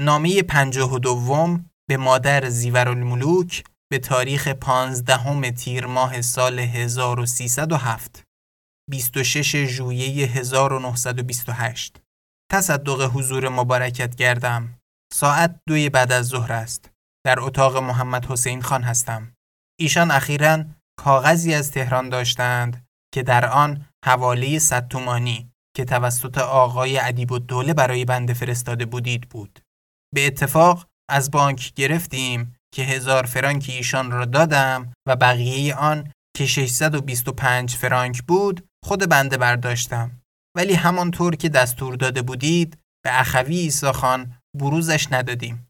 [0.05, 8.23] نامه پنجاه و دوم به مادر زیورالملوک به تاریخ پانزدهم تیر ماه سال 1307
[8.89, 12.01] 26 ژوئیه 1928
[12.51, 14.79] تصدق حضور مبارکت گردم.
[15.13, 16.89] ساعت دوی بعد از ظهر است.
[17.25, 19.33] در اتاق محمد حسین خان هستم.
[19.79, 20.65] ایشان اخیرا
[20.99, 27.73] کاغذی از تهران داشتند که در آن حواله صد تومانی که توسط آقای ادیب الدوله
[27.73, 29.64] برای بنده فرستاده بودید بود.
[30.15, 36.45] به اتفاق از بانک گرفتیم که هزار فرانک ایشان را دادم و بقیه آن که
[36.45, 40.21] 625 فرانک بود خود بنده برداشتم.
[40.57, 45.67] ولی همانطور که دستور داده بودید به اخوی ایساخان بروزش ندادیم.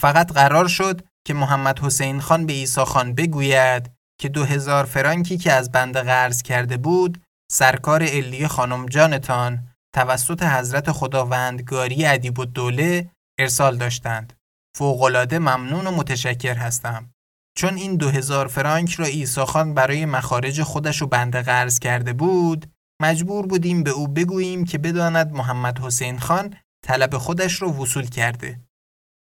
[0.00, 5.38] فقط قرار شد که محمد حسین خان به ایسا خان بگوید که دو هزار فرانکی
[5.38, 7.22] که از بنده قرض کرده بود
[7.52, 13.10] سرکار علی خانم جانتان توسط حضرت خداوندگاری ادیب الدوله
[13.40, 14.32] ارسال داشتند.
[14.76, 17.14] فوقالعاده ممنون و متشکر هستم.
[17.56, 22.72] چون این دو هزار فرانک را ایساخان برای مخارج خودش و بنده قرض کرده بود
[23.02, 28.60] مجبور بودیم به او بگوییم که بداند محمد حسین خان طلب خودش را وصول کرده.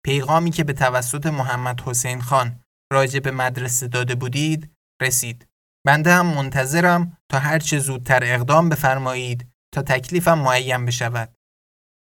[0.05, 2.61] پیغامی که به توسط محمد حسین خان
[2.93, 4.71] راجع به مدرسه داده بودید
[5.03, 5.47] رسید.
[5.87, 11.35] بنده هم منتظرم تا هرچه زودتر اقدام بفرمایید تا تکلیفم معین بشود.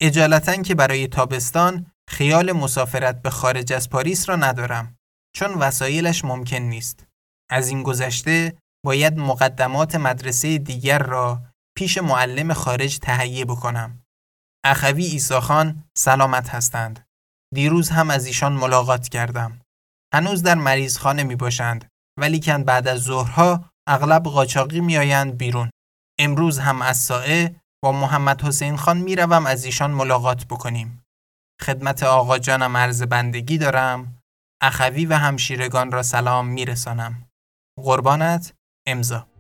[0.02, 4.96] اجالتا که برای تابستان خیال مسافرت به خارج از پاریس را ندارم
[5.36, 7.08] چون وسایلش ممکن نیست.
[7.52, 11.42] از این گذشته باید مقدمات مدرسه دیگر را
[11.78, 14.04] پیش معلم خارج تهیه بکنم.
[14.66, 17.06] اخوی ایساخان سلامت هستند.
[17.54, 19.62] دیروز هم از ایشان ملاقات کردم.
[20.14, 21.88] هنوز در مریضخانه می باشند
[22.20, 25.70] ولی کن بعد از ظهرها اغلب قاچاقی میآیند بیرون.
[26.20, 31.01] امروز هم از سائه با محمد حسین خان می‌روم از ایشان ملاقات بکنیم.
[31.64, 34.22] خدمت آقا جانم عرض بندگی دارم.
[34.62, 37.30] اخوی و همشیرگان را سلام میرسانم.
[37.78, 38.54] قربانت
[38.88, 39.31] امضا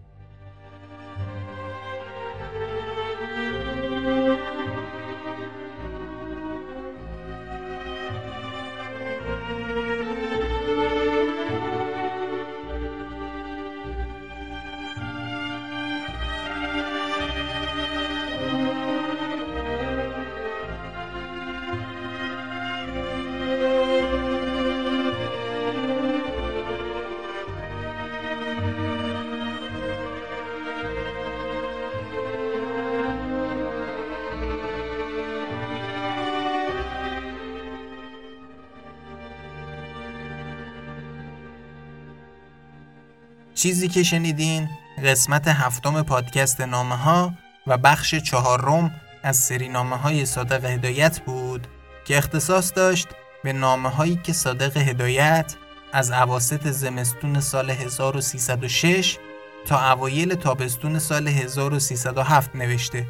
[43.91, 44.69] که شنیدین
[45.03, 47.33] قسمت هفتم پادکست نامه ها
[47.67, 48.91] و بخش چهارم
[49.23, 51.67] از سری نامه های صادق هدایت بود
[52.05, 53.07] که اختصاص داشت
[53.43, 55.55] به نامه هایی که صادق هدایت
[55.93, 59.17] از عواست زمستون سال 1306
[59.65, 63.07] تا اوایل تابستون سال 1307 نوشته.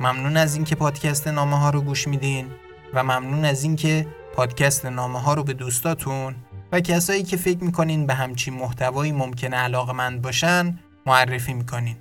[0.00, 2.50] ممنون از اینکه پادکست نامه ها رو گوش میدین
[2.94, 6.34] و ممنون از اینکه پادکست نامه ها رو به دوستاتون
[6.74, 11.96] و کسایی که فکر می‌کنین به همچین محتوایی ممکنه علاقمند باشن معرفی می‌کنین.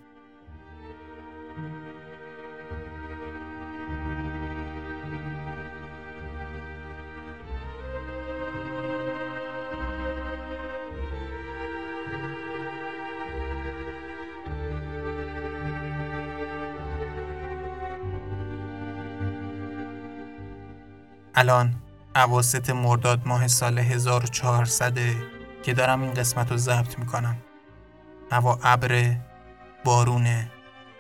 [21.36, 21.83] الان
[22.16, 24.94] عواست مرداد ماه سال 1400
[25.64, 27.38] که دارم این قسمت رو ضبط می‌کنم.
[28.32, 29.16] هوا ابر
[29.84, 30.52] بارونه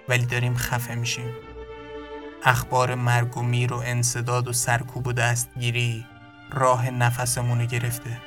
[0.09, 1.33] ولی داریم خفه میشیم.
[2.43, 6.05] اخبار مرگ و میر و انصداد و سرکوب و دستگیری
[6.51, 8.17] راه نفسمون رو گرفته.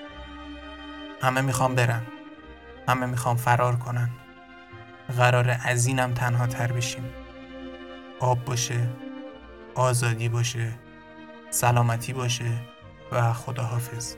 [1.22, 2.02] همه می‌خوام برن.
[2.88, 4.10] همه می‌خوام فرار کنن.
[5.16, 7.04] قرار از اینم تنها تر بشیم.
[8.20, 8.88] آب باشه
[9.74, 10.72] آزادی باشه
[11.50, 12.75] سلامتی باشه.
[13.12, 14.14] و خداحافظ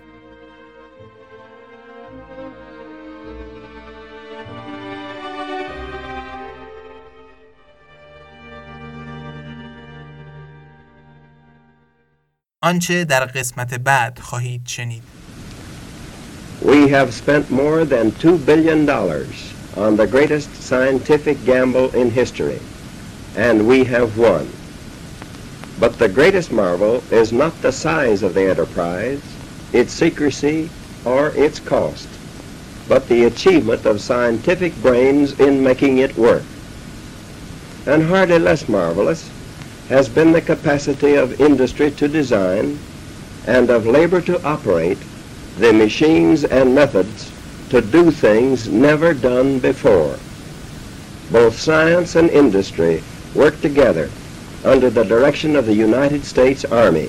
[12.63, 15.03] آنچه در قسمت بعد خواهید شنید
[16.63, 18.91] We have spent more than $2 billion
[19.77, 22.61] on the greatest scientific gamble in history,
[23.37, 24.58] and we have won.
[25.81, 29.21] But the greatest marvel is not the size of the enterprise,
[29.73, 30.69] its secrecy,
[31.05, 32.09] or its cost,
[32.89, 36.43] but the achievement of scientific brains in making it work.
[37.87, 39.31] And hardly less marvelous
[39.89, 42.79] has been the capacity of industry to design
[43.47, 44.99] and of labor to operate
[45.59, 47.31] the machines and methods
[47.71, 50.17] to do things never done before.
[51.31, 53.03] Both science and industry
[53.35, 54.11] work together
[54.65, 57.09] under the direction of the United States Army,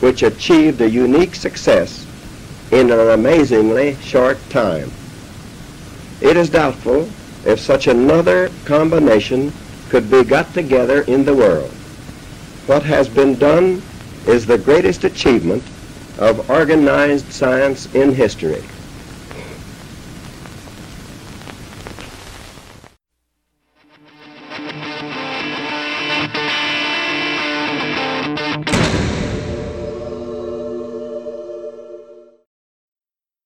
[0.00, 2.06] which achieved a unique success
[2.70, 4.90] in an amazingly short time.
[6.20, 7.08] It is doubtful
[7.44, 9.52] if such another combination
[9.90, 11.70] could be got together in the world.
[12.66, 13.82] What has been done
[14.26, 15.62] is the greatest achievement
[16.18, 18.62] of organized science in history.